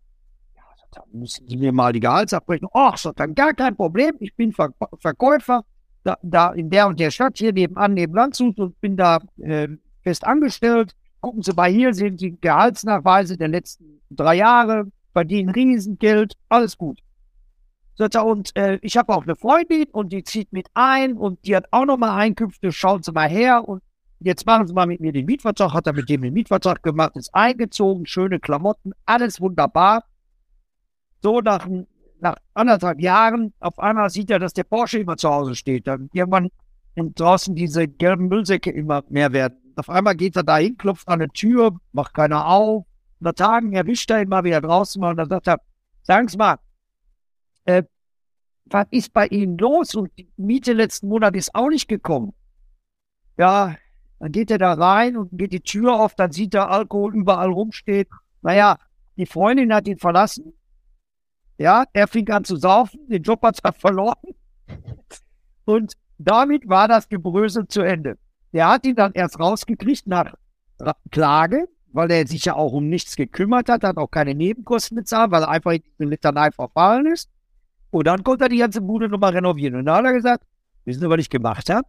[0.55, 0.61] Ja,
[0.91, 2.71] da müssen Sie mir mal die Gehaltsabrechnung.
[2.73, 4.69] Ach, so, dann gar kein Problem, ich bin Ver
[4.99, 5.65] Verkäufer
[6.03, 9.67] da, da, in der und der Stadt, hier nebenan, neben Landshut und bin da äh,
[10.01, 10.95] fest angestellt.
[11.19, 17.01] Gucken Sie mal, hier sind die Gehaltsnachweise der letzten drei Jahre, verdienen Riesengeld, alles gut.
[18.23, 21.65] Und äh, ich habe auch eine Freundin und die zieht mit ein und die hat
[21.71, 23.83] auch nochmal Einkünfte, schauen Sie mal her und
[24.19, 27.15] jetzt machen Sie mal mit mir den Mietvertrag, hat er mit dem den Mietvertrag gemacht,
[27.15, 30.03] ist eingezogen, schöne Klamotten, alles wunderbar.
[31.21, 31.67] So nach,
[32.19, 35.87] nach anderthalb Jahren, auf einmal sieht er, dass der Porsche immer zu Hause steht.
[35.87, 36.49] Dann irgendwann
[36.95, 39.73] und draußen diese gelben Müllsäcke immer mehr werden.
[39.75, 42.85] Auf einmal geht er dahin, klopft an eine Tür, macht keiner auf.
[43.19, 45.61] Nach Tagen erwischt er ihn mal wieder draußen und dann sagt er,
[46.03, 46.57] sagen Sie mal,
[47.65, 47.83] äh,
[48.65, 49.95] was ist bei Ihnen los?
[49.95, 52.33] Und die Miete letzten Monat ist auch nicht gekommen.
[53.37, 53.75] Ja,
[54.19, 57.49] dann geht er da rein und geht die Tür auf, dann sieht er Alkohol überall
[57.49, 58.07] rumstehen.
[58.41, 58.77] Naja,
[59.17, 60.53] die Freundin hat ihn verlassen.
[61.57, 64.15] Ja, er fing an zu saufen, den Job hat er verloren.
[65.65, 68.17] Und damit war das Gebrösel zu Ende.
[68.53, 70.33] Der hat ihn dann erst rausgekriegt nach
[71.11, 75.31] Klage, weil er sich ja auch um nichts gekümmert hat, hat auch keine Nebenkosten bezahlt,
[75.31, 77.29] weil er einfach in die Litanei verfallen ist.
[77.91, 79.75] Und dann konnte er die ganze Bude nochmal renovieren.
[79.75, 80.43] Und dann hat er gesagt,
[80.85, 81.87] wissen Sie, was ich gemacht habe?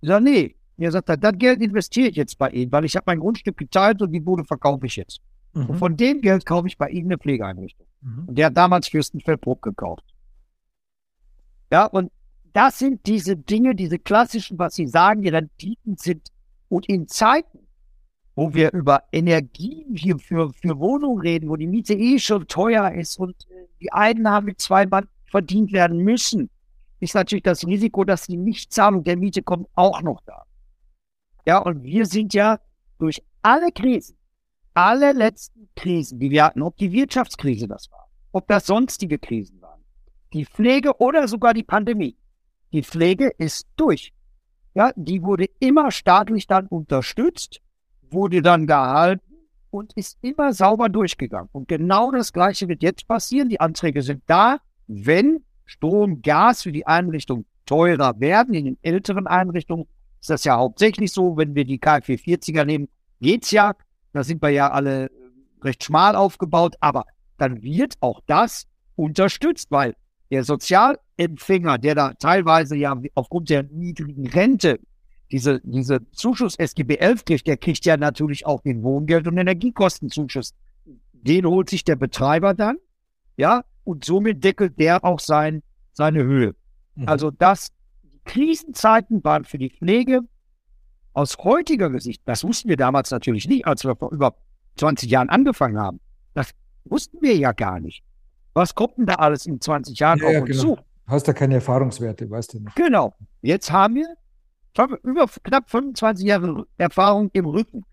[0.00, 3.04] Ich sage, nee, er sagt, das Geld investiere ich jetzt bei Ihnen, weil ich habe
[3.06, 5.20] mein Grundstück geteilt und die Bude verkaufe ich jetzt.
[5.52, 5.66] Mhm.
[5.66, 7.86] Und von dem Geld kaufe ich bei Ihnen eine Pflegeeinrichtung.
[8.00, 8.24] Mhm.
[8.28, 10.04] Und der hat damals Fürstenfeldbruck gekauft.
[11.70, 12.10] Ja, und
[12.52, 16.28] das sind diese Dinge, diese klassischen, was Sie sagen, die Renditen sind.
[16.68, 17.58] Und in Zeiten,
[18.34, 22.92] wo wir über Energien hier für, für Wohnungen reden, wo die Miete eh schon teuer
[22.92, 23.46] ist und
[23.80, 26.50] die Einnahmen mit zwei Band verdient werden müssen,
[27.00, 30.44] ist natürlich das Risiko, dass die Nichtzahlung der Miete kommt, auch noch da.
[31.46, 32.58] Ja, und wir sind ja
[32.98, 34.16] durch alle Krisen,
[34.72, 39.60] alle letzten Krisen, die wir hatten, ob die Wirtschaftskrise das war, ob das sonstige Krisen
[39.60, 39.84] waren,
[40.32, 42.16] die Pflege oder sogar die Pandemie.
[42.72, 44.12] Die Pflege ist durch.
[44.74, 47.60] Ja, die wurde immer staatlich dann unterstützt,
[48.10, 49.34] wurde dann gehalten
[49.70, 51.48] und ist immer sauber durchgegangen.
[51.52, 53.48] Und genau das Gleiche wird jetzt passieren.
[53.48, 58.54] Die Anträge sind da, wenn Strom, Gas für die Einrichtung teurer werden.
[58.54, 59.86] In den älteren Einrichtungen
[60.24, 61.36] ist das ja hauptsächlich so.
[61.36, 62.88] Wenn wir die KfW 40er nehmen,
[63.20, 63.74] geht's ja.
[64.14, 65.10] Da sind wir ja alle
[65.62, 66.76] recht schmal aufgebaut.
[66.80, 67.04] Aber
[67.36, 68.66] dann wird auch das
[68.96, 69.94] unterstützt, weil
[70.30, 74.80] der Sozialempfänger, der da teilweise ja aufgrund der niedrigen Rente
[75.30, 80.54] diese, diese Zuschuss SGB 11 kriegt, der kriegt ja natürlich auch den Wohngeld- und Energiekostenzuschuss.
[81.12, 82.78] Den holt sich der Betreiber dann,
[83.36, 85.62] ja, und somit deckelt der auch sein,
[85.92, 86.54] seine Höhe.
[86.94, 87.08] Mhm.
[87.08, 87.72] Also das,
[88.24, 90.20] Krisenzeiten waren für die Pflege
[91.12, 94.36] aus heutiger Sicht, das wussten wir damals natürlich nicht, als wir vor über
[94.76, 96.00] 20 Jahren angefangen haben.
[96.34, 96.50] Das
[96.84, 98.02] wussten wir ja gar nicht.
[98.52, 100.76] Was kommt denn da alles in 20 Jahren ja, auf uns genau.
[100.76, 100.82] zu?
[101.06, 102.76] Hast da keine Erfahrungswerte, weißt du nicht.
[102.76, 103.14] Genau.
[103.42, 104.16] Jetzt haben wir
[105.02, 107.84] über knapp 25 Jahre Erfahrung im Rücken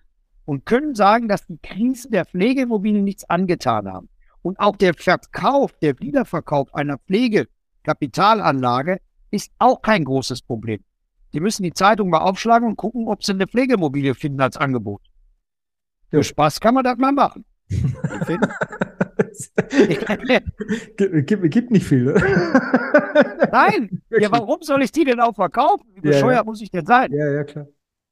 [0.45, 4.09] und können sagen, dass die Krisen der Pflegeimmobilien nichts angetan haben.
[4.41, 8.99] Und auch der Verkauf, der Wiederverkauf einer Pflegekapitalanlage
[9.32, 10.84] ist auch kein großes Problem.
[11.34, 15.01] Die müssen die Zeitung mal aufschlagen und gucken, ob sie eine Pflegeimmobilie finden als Angebot.
[16.09, 17.45] Für Spaß kann man das mal machen.
[20.97, 22.03] gibt, gibt nicht viel.
[22.03, 22.15] Ne?
[23.51, 25.88] Nein, ja, warum soll ich die denn auch verkaufen?
[25.93, 26.43] Wie bescheuert ja, ja.
[26.43, 27.13] muss ich denn sein?
[27.13, 27.67] Ja, ja, klar.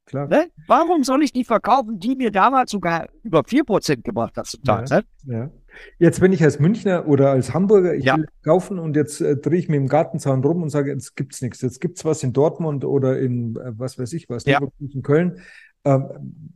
[0.05, 0.27] klar.
[0.27, 0.49] Ne?
[0.67, 4.85] Warum soll ich die verkaufen, die mir damals sogar über 4% gebracht hat zum Teil?
[4.87, 5.51] Ja, ja.
[5.97, 9.59] Jetzt, wenn ich als Münchner oder als Hamburger, ich will kaufen und jetzt äh, drehe
[9.59, 11.61] ich mir im Gartenzaun rum und sage, jetzt gibt's nichts.
[11.61, 14.59] Jetzt gibt's was in Dortmund oder in, äh, was weiß ich was, ja.
[14.79, 15.39] in Köln.
[15.85, 16.51] Ähm,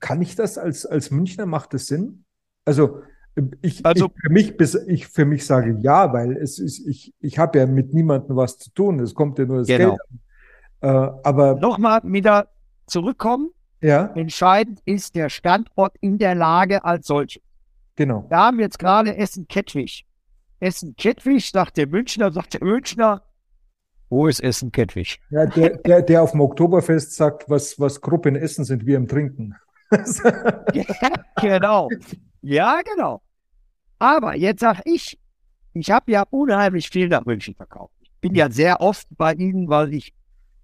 [0.00, 1.46] kann ich das als, als Münchner?
[1.46, 2.24] Macht das Sinn?
[2.64, 3.02] Also,
[3.60, 7.12] ich, also, ich, für mich bis ich für mich sage ja, weil es ist ich
[7.20, 8.98] ich habe ja mit niemandem was zu tun.
[9.00, 9.90] Es kommt ja nur das genau.
[9.90, 10.00] Geld.
[10.80, 10.86] Äh,
[11.22, 12.48] aber nochmal wieder
[12.86, 13.50] zurückkommen.
[13.82, 14.06] Ja.
[14.14, 17.42] Entscheidend ist der Standort in der Lage als solches.
[17.96, 18.26] Genau.
[18.30, 20.04] Da haben wir jetzt gerade Essen-Kettwig.
[20.60, 23.22] Essen-Kettwig, sagt der Münchner, sagt der Münchner,
[24.08, 25.18] wo ist Essen-Kettwig?
[25.30, 29.08] Ja, der, der, der auf dem Oktoberfest sagt, was, was Gruppen Essen sind wir im
[29.08, 29.56] Trinken.
[30.72, 30.84] ja,
[31.40, 31.88] genau.
[32.42, 33.20] Ja, genau.
[33.98, 35.18] Aber jetzt sag ich,
[35.72, 37.94] ich habe ja unheimlich viel nach München verkauft.
[38.00, 40.14] Ich bin ja sehr oft bei Ihnen, weil ich,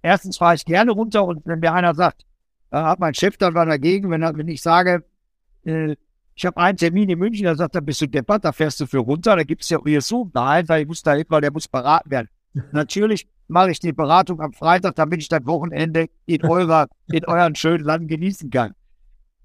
[0.02, 2.22] erstens fahre ich gerne runter und wenn mir einer sagt,
[2.70, 5.04] äh, hat mein Chef dann mal dagegen, wenn, wenn ich sage,
[5.64, 5.96] äh,
[6.34, 8.86] ich habe einen Termin in München, da sagt er, bist du deppert, da fährst du
[8.86, 10.30] für runter, da gibt es ja so.
[10.32, 12.28] Nein, weil ich muss da hin, weil der muss beraten werden.
[12.72, 17.54] Natürlich mache ich die Beratung am Freitag, damit ich das Wochenende in, eurer, in euren
[17.54, 18.74] schönen Land genießen kann.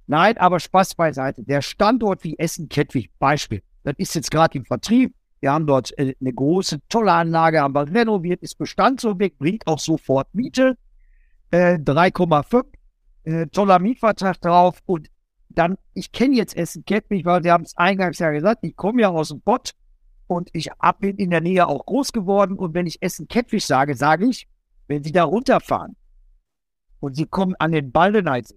[0.08, 1.44] Nein, aber Spaß beiseite.
[1.44, 3.62] Der Standort wie Essen-Kettwig, Beispiel.
[3.84, 5.14] Das ist jetzt gerade im Vertrieb.
[5.42, 9.80] Wir haben dort äh, eine große, tolle Anlage, haben wir renoviert, ist Bestandsobjekt, bringt auch
[9.80, 10.78] sofort Miete.
[11.52, 12.66] Äh, 3,5,
[13.24, 14.80] äh, toller Mietvertrag drauf.
[14.86, 15.10] Und
[15.50, 19.02] dann, ich kenne jetzt Essen Kettwig, weil Sie haben es eingangs ja gesagt, ich komme
[19.02, 19.74] ja aus dem Bott
[20.28, 20.70] und ich
[21.00, 22.58] bin in der Nähe auch groß geworden.
[22.58, 24.48] Und wenn ich Essen Kettwig sage, sage ich,
[24.88, 25.96] wenn Sie da runterfahren
[27.00, 28.56] und Sie kommen an den Baldeneysee,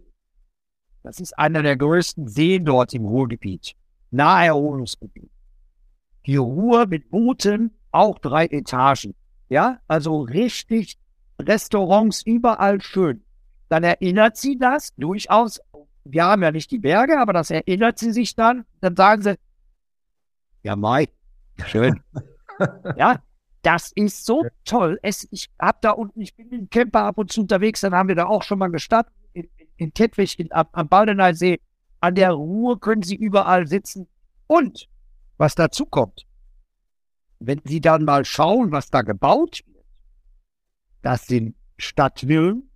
[1.02, 3.74] das ist einer der größten Seen dort im Ruhrgebiet
[4.10, 5.30] Naherholungsgebiet.
[6.26, 9.14] Die Ruhr mit Booten, auch drei Etagen.
[9.48, 10.98] Ja, also richtig
[11.40, 13.24] Restaurants überall schön.
[13.68, 15.60] Dann erinnert sie das durchaus.
[16.04, 18.64] Wir haben ja nicht die Berge, aber das erinnert sie sich dann.
[18.80, 19.38] Dann sagen sie,
[20.62, 21.08] ja, Mai,
[21.66, 22.02] schön.
[22.96, 23.22] ja,
[23.62, 24.98] das ist so toll.
[25.02, 27.94] Es, ich hab da unten, ich bin mit dem Camper ab und zu unterwegs, dann
[27.94, 31.60] haben wir da auch schon mal gestartet in, in, Kettwig, in, am, am Baldeneysee
[32.00, 34.08] an der Ruhr können Sie überall sitzen.
[34.46, 34.88] Und
[35.36, 36.26] was dazu kommt,
[37.38, 39.84] wenn Sie dann mal schauen, was da gebaut wird,
[41.02, 42.69] das sind Stadtvillen,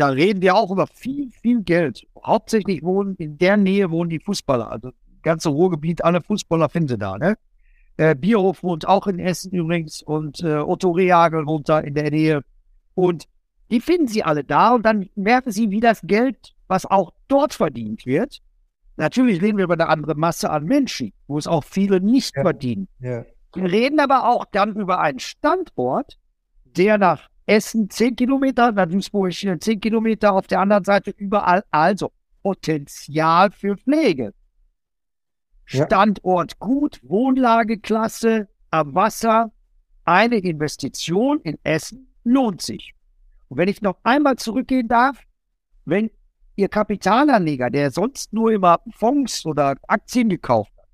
[0.00, 2.06] da reden wir auch über viel, viel Geld.
[2.24, 4.70] Hauptsächlich wohnen in der Nähe wohnen die Fußballer.
[4.70, 4.90] Also
[5.22, 7.18] ganze Ruhrgebiet, alle Fußballer finden Sie da.
[7.18, 7.36] Ne?
[7.96, 12.10] Äh, Bierhof wohnt auch in Essen übrigens und äh, Otto Rehagel wohnt da in der
[12.10, 12.42] Nähe.
[12.94, 13.26] Und
[13.70, 17.54] die finden Sie alle da und dann merken Sie, wie das Geld, was auch dort
[17.54, 18.40] verdient wird,
[19.00, 22.42] Natürlich reden wir über eine andere Masse an Menschen, wo es auch viele nicht ja.
[22.42, 22.86] verdienen.
[22.98, 23.24] Ja.
[23.54, 26.18] Wir reden aber auch dann über einen Standort,
[26.64, 31.64] der nach Essen 10 Kilometer, nach Duisburg 10 Kilometer, auf der anderen Seite überall.
[31.72, 32.12] Also
[32.44, 34.32] Potenzial für Pflege.
[35.68, 35.84] Ja.
[35.86, 39.50] Standort gut, Wohnlageklasse am Wasser.
[40.04, 42.94] Eine Investition in Essen lohnt sich.
[43.48, 45.20] Und wenn ich noch einmal zurückgehen darf,
[45.86, 46.08] wenn
[46.54, 50.88] Ihr Kapitalanleger, der sonst nur immer Fonds oder Aktien gekauft hat,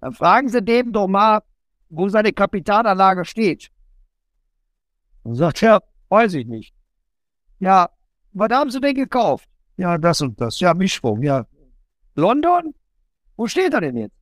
[0.00, 1.42] dann fragen Sie dem doch mal,
[1.88, 3.71] wo seine Kapitalanlage steht.
[5.22, 6.74] Und sagt er, weiß ich nicht.
[7.58, 7.90] Ja,
[8.32, 9.48] was haben Sie denn gekauft?
[9.76, 10.60] Ja, das und das.
[10.60, 11.22] Ja, Mischwung.
[11.22, 11.46] Ja,
[12.14, 12.74] London?
[13.36, 14.16] Wo steht er denn jetzt?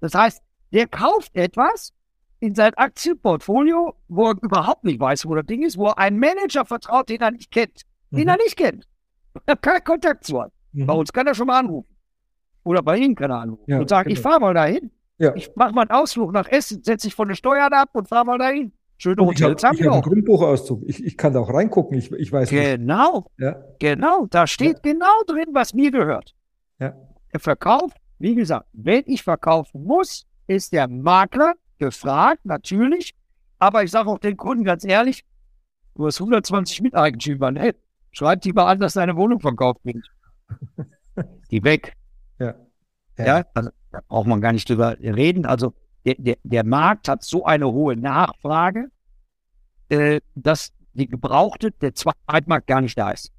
[0.00, 0.42] Das heißt,
[0.72, 1.92] der kauft etwas
[2.40, 6.18] in sein Aktienportfolio, wo er überhaupt nicht weiß, wo das Ding ist, wo er einen
[6.18, 7.82] Manager vertraut, den er nicht kennt.
[8.10, 8.28] Den mhm.
[8.28, 8.88] er nicht kennt.
[9.46, 10.52] Er hat keinen Kontakt zu hat.
[10.72, 10.86] Mhm.
[10.86, 11.94] Bei uns kann er schon mal anrufen.
[12.64, 13.64] Oder bei Ihnen kann er anrufen.
[13.66, 14.18] Ja, und sagen, genau.
[14.18, 14.90] ich fahre mal dahin.
[15.18, 15.34] Ja.
[15.34, 18.24] Ich mache mal einen Ausflug nach Essen, setze ich von den Steuern ab und fahre
[18.24, 18.72] mal dahin.
[19.00, 19.94] Schöne Hotels haben wir auch.
[19.94, 20.82] einen Grundbuchauszug.
[20.86, 21.96] Ich, ich kann da auch reingucken.
[21.96, 23.30] Ich, ich weiß Genau.
[23.38, 23.56] Ja.
[23.78, 24.26] Genau.
[24.28, 24.92] Da steht ja.
[24.92, 26.34] genau drin, was mir gehört.
[26.78, 26.94] Ja.
[27.30, 33.14] Er verkauft, wie gesagt, wenn ich verkaufen muss, ist der Makler gefragt, natürlich.
[33.58, 35.24] Aber ich sage auch den Kunden ganz ehrlich,
[35.94, 37.54] du hast 120 Miteigentümer.
[37.54, 37.72] Hey,
[38.12, 40.10] schreib die mal an, dass deine Wohnung verkauft wird.
[41.50, 41.96] die weg.
[42.38, 42.54] Ja.
[43.16, 45.46] Ja, ja also, da braucht man gar nicht drüber reden.
[45.46, 45.72] Also
[46.04, 48.88] der, der, der Markt hat so eine hohe Nachfrage,
[49.88, 53.32] äh, dass die gebrauchte, der Zweitmarkt gar nicht da ist.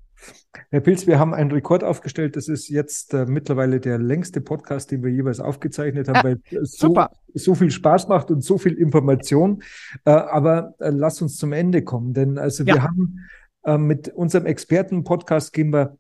[0.70, 2.36] Herr Pilz, wir haben einen Rekord aufgestellt.
[2.36, 6.74] Das ist jetzt äh, mittlerweile der längste Podcast, den wir jeweils aufgezeichnet haben, weil es
[6.74, 6.95] so,
[7.34, 9.64] so, viel Spaß macht und so viel Information.
[10.05, 12.76] Äh, aber äh, lass uns zum Ende kommen, denn also ja.
[12.76, 13.20] wir haben
[13.64, 15.97] äh, mit unserem Experten-Podcast gehen wir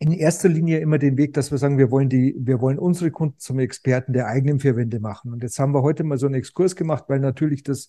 [0.00, 3.10] in erster Linie immer den Weg, dass wir sagen, wir wollen die, wir wollen unsere
[3.10, 5.32] Kunden zum Experten der eigenen vier Wände machen.
[5.32, 7.88] Und jetzt haben wir heute mal so einen Exkurs gemacht, weil natürlich das,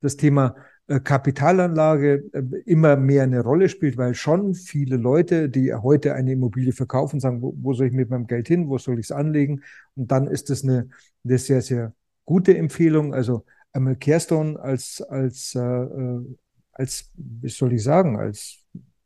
[0.00, 0.56] das Thema
[0.88, 6.32] äh, Kapitalanlage äh, immer mehr eine Rolle spielt, weil schon viele Leute, die heute eine
[6.32, 9.12] Immobilie verkaufen, sagen, wo, wo soll ich mit meinem Geld hin, wo soll ich es
[9.12, 9.62] anlegen?
[9.94, 10.88] Und dann ist das eine,
[11.24, 11.94] eine sehr, sehr
[12.24, 13.14] gute Empfehlung.
[13.14, 16.36] Also einmal Carestone als, als, äh, äh
[16.76, 18.63] als, wie soll ich sagen, als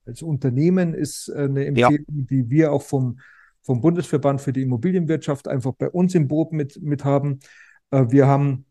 [0.09, 2.25] als Unternehmen ist äh, eine Empfehlung, ja.
[2.31, 3.21] die wir auch vom,
[3.63, 7.41] vom Bundesverband für die Immobilienwirtschaft einfach bei uns im Boot mit, mit haben.
[7.91, 8.65] Äh, wir haben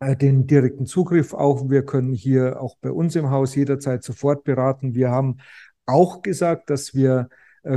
[0.00, 1.68] äh, den direkten Zugriff auch.
[1.68, 4.94] Wir können hier auch bei uns im Haus jederzeit sofort beraten.
[4.94, 5.38] Wir haben
[5.86, 7.28] auch gesagt, dass wir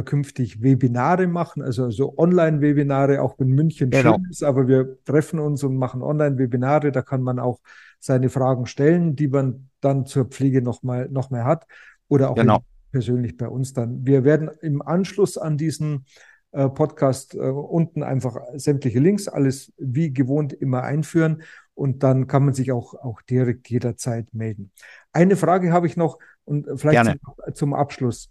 [0.06, 4.14] künftig Webinare machen, also, also Online-Webinare, auch wenn München genau.
[4.14, 6.92] schön ist, aber wir treffen uns und machen Online-Webinare.
[6.92, 7.60] Da kann man auch
[8.00, 11.66] seine Fragen stellen, die man dann zur Pflege nochmal noch mal hat.
[12.08, 12.62] Oder auch genau
[12.92, 14.06] persönlich bei uns dann.
[14.06, 16.06] Wir werden im Anschluss an diesen
[16.52, 22.44] äh, Podcast äh, unten einfach sämtliche Links, alles wie gewohnt immer einführen und dann kann
[22.44, 24.72] man sich auch, auch direkt jederzeit melden.
[25.14, 28.30] Eine Frage habe ich noch und vielleicht zum, zum, Abschluss.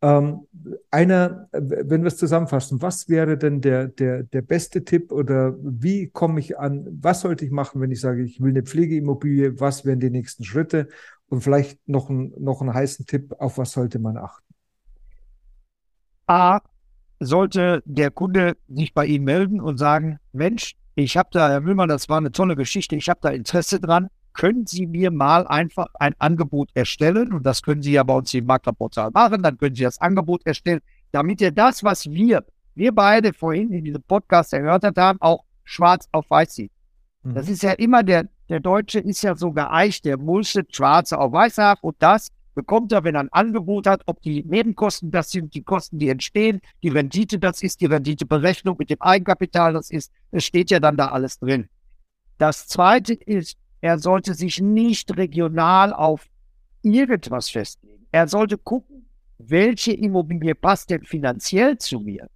[0.00, 0.46] Ähm,
[0.92, 6.08] einer, wenn wir es zusammenfassen, was wäre denn der, der, der beste Tipp oder wie
[6.08, 9.84] komme ich an, was sollte ich machen, wenn ich sage, ich will eine Pflegeimmobilie, was
[9.84, 10.88] wären die nächsten Schritte
[11.28, 14.44] und vielleicht noch, ein, noch einen heißen Tipp, auf was sollte man achten?
[16.28, 16.60] A,
[17.18, 21.88] sollte der Kunde sich bei Ihnen melden und sagen, Mensch, ich habe da, Herr Müllmann,
[21.88, 24.08] das war eine tolle Geschichte, ich habe da Interesse dran.
[24.38, 27.32] Können Sie mir mal einfach ein Angebot erstellen?
[27.32, 29.42] Und das können Sie ja bei uns im Maklerportal machen.
[29.42, 30.80] Dann können Sie das Angebot erstellen,
[31.10, 32.44] damit ihr das, was wir,
[32.76, 36.70] wir beide vorhin in diesem Podcast erhört haben, auch schwarz auf weiß sieht.
[37.24, 37.34] Mhm.
[37.34, 41.32] Das ist ja immer der, der Deutsche ist ja so geeicht, der muss schwarze auf
[41.32, 45.32] weiß haben und das bekommt er, wenn er ein Angebot hat, ob die Nebenkosten das
[45.32, 49.90] sind, die Kosten, die entstehen, die Rendite das ist, die Renditeberechnung mit dem Eigenkapital das
[49.90, 51.68] ist, es steht ja dann da alles drin.
[52.38, 56.26] Das zweite ist, er sollte sich nicht regional auf
[56.82, 58.06] irgendwas festlegen.
[58.10, 59.06] Er sollte gucken,
[59.38, 62.28] welche Immobilie passt denn finanziell zu mir.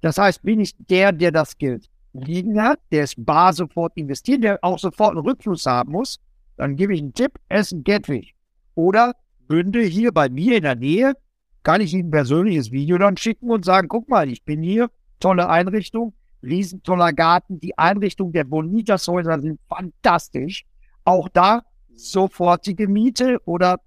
[0.00, 4.44] Das heißt, bin ich der, der das Geld liegen hat, der ist bar sofort investiert,
[4.44, 6.20] der auch sofort einen Rückfluss haben muss,
[6.56, 8.34] dann gebe ich einen Tipp, Essen Gatwick.
[8.74, 9.14] Oder
[9.48, 11.14] Bünde hier bei mir in der Nähe,
[11.62, 14.90] kann ich Ihnen ein persönliches Video dann schicken und sagen, guck mal, ich bin hier,
[15.18, 16.12] tolle Einrichtung,
[16.42, 20.64] riesentoller Garten, die Einrichtung der Bonitas-Häuser sind fantastisch.
[21.04, 21.62] Auch da
[21.94, 23.80] sofortige Miete oder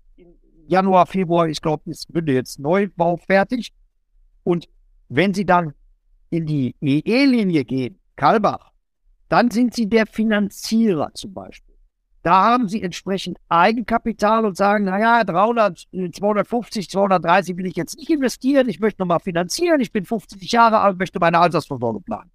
[0.67, 3.73] Januar, Februar, ich glaube, ist Bünde jetzt Neubau fertig.
[4.43, 4.67] Und
[5.09, 5.73] wenn Sie dann
[6.29, 8.71] in die EE-Linie gehen, Kalbach,
[9.29, 11.75] dann sind Sie der Finanzierer zum Beispiel.
[12.23, 18.09] Da haben Sie entsprechend Eigenkapital und sagen, naja, 300, 250, 230 will ich jetzt nicht
[18.09, 22.29] investieren, ich möchte nochmal finanzieren, ich bin 50 Jahre alt, möchte meine Altersversorgung planen.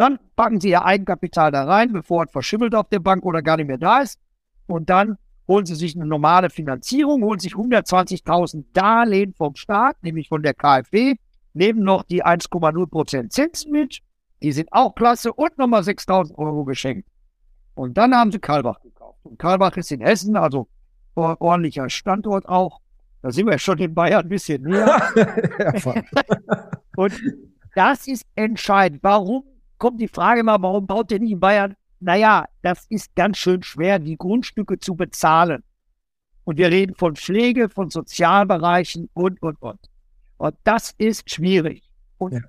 [0.00, 3.58] Dann packen Sie Ihr Eigenkapital da rein, bevor es verschimmelt auf der Bank oder gar
[3.58, 4.18] nicht mehr da ist.
[4.66, 10.30] Und dann holen Sie sich eine normale Finanzierung, holen sich 120.000 Darlehen vom Staat, nämlich
[10.30, 11.16] von der KfW,
[11.52, 14.00] nehmen noch die 1,0% Zinsen mit,
[14.42, 17.06] die sind auch klasse und nochmal 6.000 Euro geschenkt.
[17.74, 19.18] Und dann haben sie Karlbach gekauft.
[19.24, 20.66] Und Karlbach ist in Hessen, also
[21.14, 22.80] ordentlicher Standort auch.
[23.20, 24.98] Da sind wir schon in Bayern ein bisschen näher.
[26.96, 27.12] und
[27.74, 29.00] das ist entscheidend.
[29.02, 29.44] Warum
[29.80, 31.74] kommt die Frage mal, warum baut nicht in Bayern?
[31.98, 35.64] Naja, das ist ganz schön schwer, die Grundstücke zu bezahlen.
[36.44, 39.80] Und wir reden von Pflege, von Sozialbereichen und, und, und.
[40.36, 41.82] Und das ist schwierig.
[42.18, 42.40] Und ja.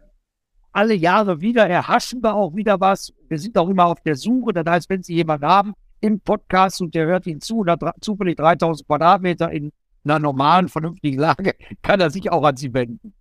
[0.72, 3.12] alle Jahre wieder erhaschen wir auch wieder was.
[3.28, 4.54] Wir sind auch immer auf der Suche.
[4.54, 7.82] Das heißt, wenn Sie jemanden haben im Podcast und der hört Ihnen zu und hat
[8.02, 9.72] zufällig 3000 Quadratmeter in
[10.04, 13.14] einer normalen, vernünftigen Lage, kann er sich auch an Sie wenden.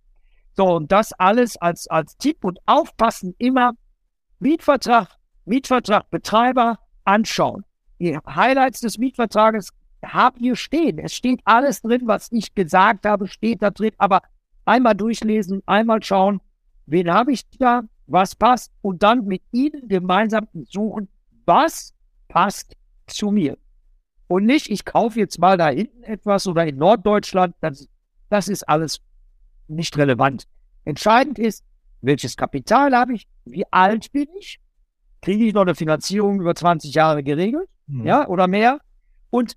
[0.53, 3.73] So, und das alles als, als Tipp und aufpassen immer
[4.41, 5.07] Mietvertrag,
[5.45, 7.63] Mietvertrag, Betreiber anschauen.
[7.99, 9.69] Die Highlights des Mietvertrages
[10.03, 10.97] haben hier stehen.
[10.97, 14.23] Es steht alles drin, was ich gesagt habe, steht da drin, aber
[14.65, 16.41] einmal durchlesen, einmal schauen,
[16.87, 21.07] wen habe ich da, was passt und dann mit Ihnen gemeinsam suchen,
[21.45, 21.93] was
[22.27, 22.75] passt
[23.05, 23.59] zu mir.
[24.27, 27.87] Und nicht, ich kaufe jetzt mal da hinten etwas oder in Norddeutschland, das,
[28.29, 29.01] das ist alles
[29.67, 30.47] nicht relevant.
[30.83, 31.63] Entscheidend ist,
[32.01, 34.59] welches Kapital habe ich, wie alt bin ich,
[35.21, 38.05] kriege ich noch eine Finanzierung über 20 Jahre geregelt, mhm.
[38.05, 38.79] ja, oder mehr,
[39.29, 39.55] und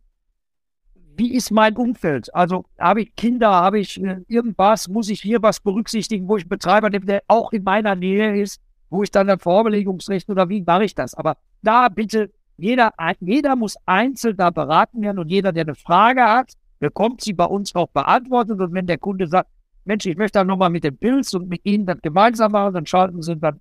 [1.17, 2.35] wie ist mein Umfeld?
[2.35, 6.45] Also habe ich Kinder, habe ich äh, irgendwas, muss ich hier was berücksichtigen, wo ich
[6.45, 10.49] einen Betreiber nehme, der auch in meiner Nähe ist, wo ich dann ein Vorbelegungsrecht oder
[10.49, 11.15] wie mache ich das?
[11.15, 16.23] Aber da bitte, jeder, jeder muss einzeln da beraten werden und jeder, der eine Frage
[16.23, 18.61] hat, bekommt sie bei uns auch beantwortet.
[18.61, 19.49] Und wenn der Kunde sagt,
[19.85, 22.87] Mensch, ich möchte dann nochmal mit dem Pilz und mit Ihnen das gemeinsam machen, dann
[22.87, 23.61] schalten Sie dann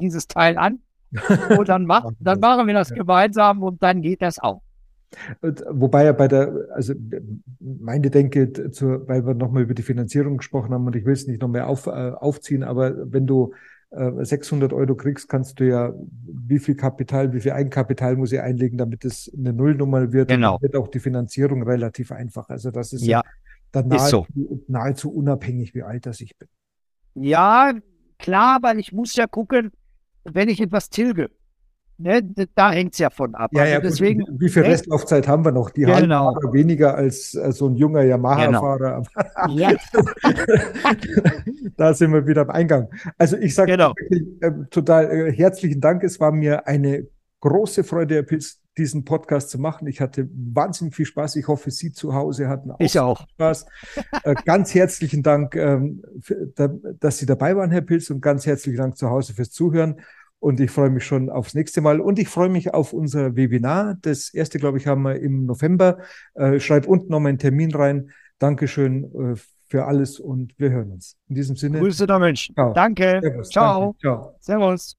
[0.00, 0.80] dieses Teil an
[1.58, 4.62] und dann, mach, dann machen wir das gemeinsam und dann geht das auch.
[5.42, 6.94] Wobei ja bei der, also
[7.60, 11.26] meine Denke, zu, weil wir nochmal über die Finanzierung gesprochen haben und ich will es
[11.26, 13.52] nicht noch mehr auf, äh, aufziehen, aber wenn du
[13.90, 15.92] äh, 600 Euro kriegst, kannst du ja,
[16.26, 20.28] wie viel Kapital, wie viel Eigenkapital muss ich einlegen, damit es eine Nullnummer wird.
[20.28, 20.54] Genau.
[20.54, 22.48] Und dann wird auch die Finanzierung relativ einfach.
[22.48, 23.22] Also das ist ja,
[23.72, 24.60] dann nahezu, so.
[24.68, 26.48] nahezu unabhängig, wie alt das ich bin.
[27.14, 27.72] Ja,
[28.18, 29.72] klar, weil ich muss ja gucken,
[30.24, 31.30] wenn ich etwas tilge,
[32.02, 32.20] Ne,
[32.54, 33.50] da hängt es ja von ab.
[33.54, 34.70] Ja, ja, also deswegen, wie viel ne?
[34.70, 35.70] Restlaufzeit haben wir noch?
[35.70, 36.34] Die genau.
[36.34, 39.02] haben weniger als, als so ein junger Yamaha-Fahrer.
[39.02, 39.52] Genau.
[39.52, 39.72] Ja.
[41.76, 42.88] da sind wir wieder am Eingang.
[43.18, 43.92] Also ich sage genau.
[44.40, 46.02] äh, total äh, herzlichen Dank.
[46.02, 47.06] Es war mir eine
[47.40, 49.86] große Freude, Herr Pilz, diesen Podcast zu machen.
[49.86, 51.36] Ich hatte wahnsinnig viel Spaß.
[51.36, 53.26] Ich hoffe, Sie zu Hause hatten auch, ich auch.
[53.28, 53.66] Spaß.
[54.24, 56.68] äh, ganz herzlichen Dank, ähm, für, da,
[57.00, 60.00] dass Sie dabei waren, Herr Pilz, und ganz herzlichen Dank zu Hause fürs Zuhören.
[60.38, 62.00] Und ich freue mich schon aufs nächste Mal.
[62.00, 63.96] Und ich freue mich auf unser Webinar.
[64.02, 65.98] Das erste, glaube ich, haben wir im November.
[66.34, 68.10] Äh, schreib unten nochmal einen Termin rein.
[68.40, 69.04] Dankeschön
[69.34, 71.16] äh, für alles und wir hören uns.
[71.28, 71.78] In diesem Sinne.
[71.78, 72.50] Grüße der Mensch.
[72.54, 72.72] Ciao.
[72.72, 73.20] Danke.
[73.22, 73.48] Servus.
[73.50, 73.80] Ciao.
[73.80, 73.98] Danke.
[74.00, 74.36] Ciao.
[74.40, 74.98] Servus.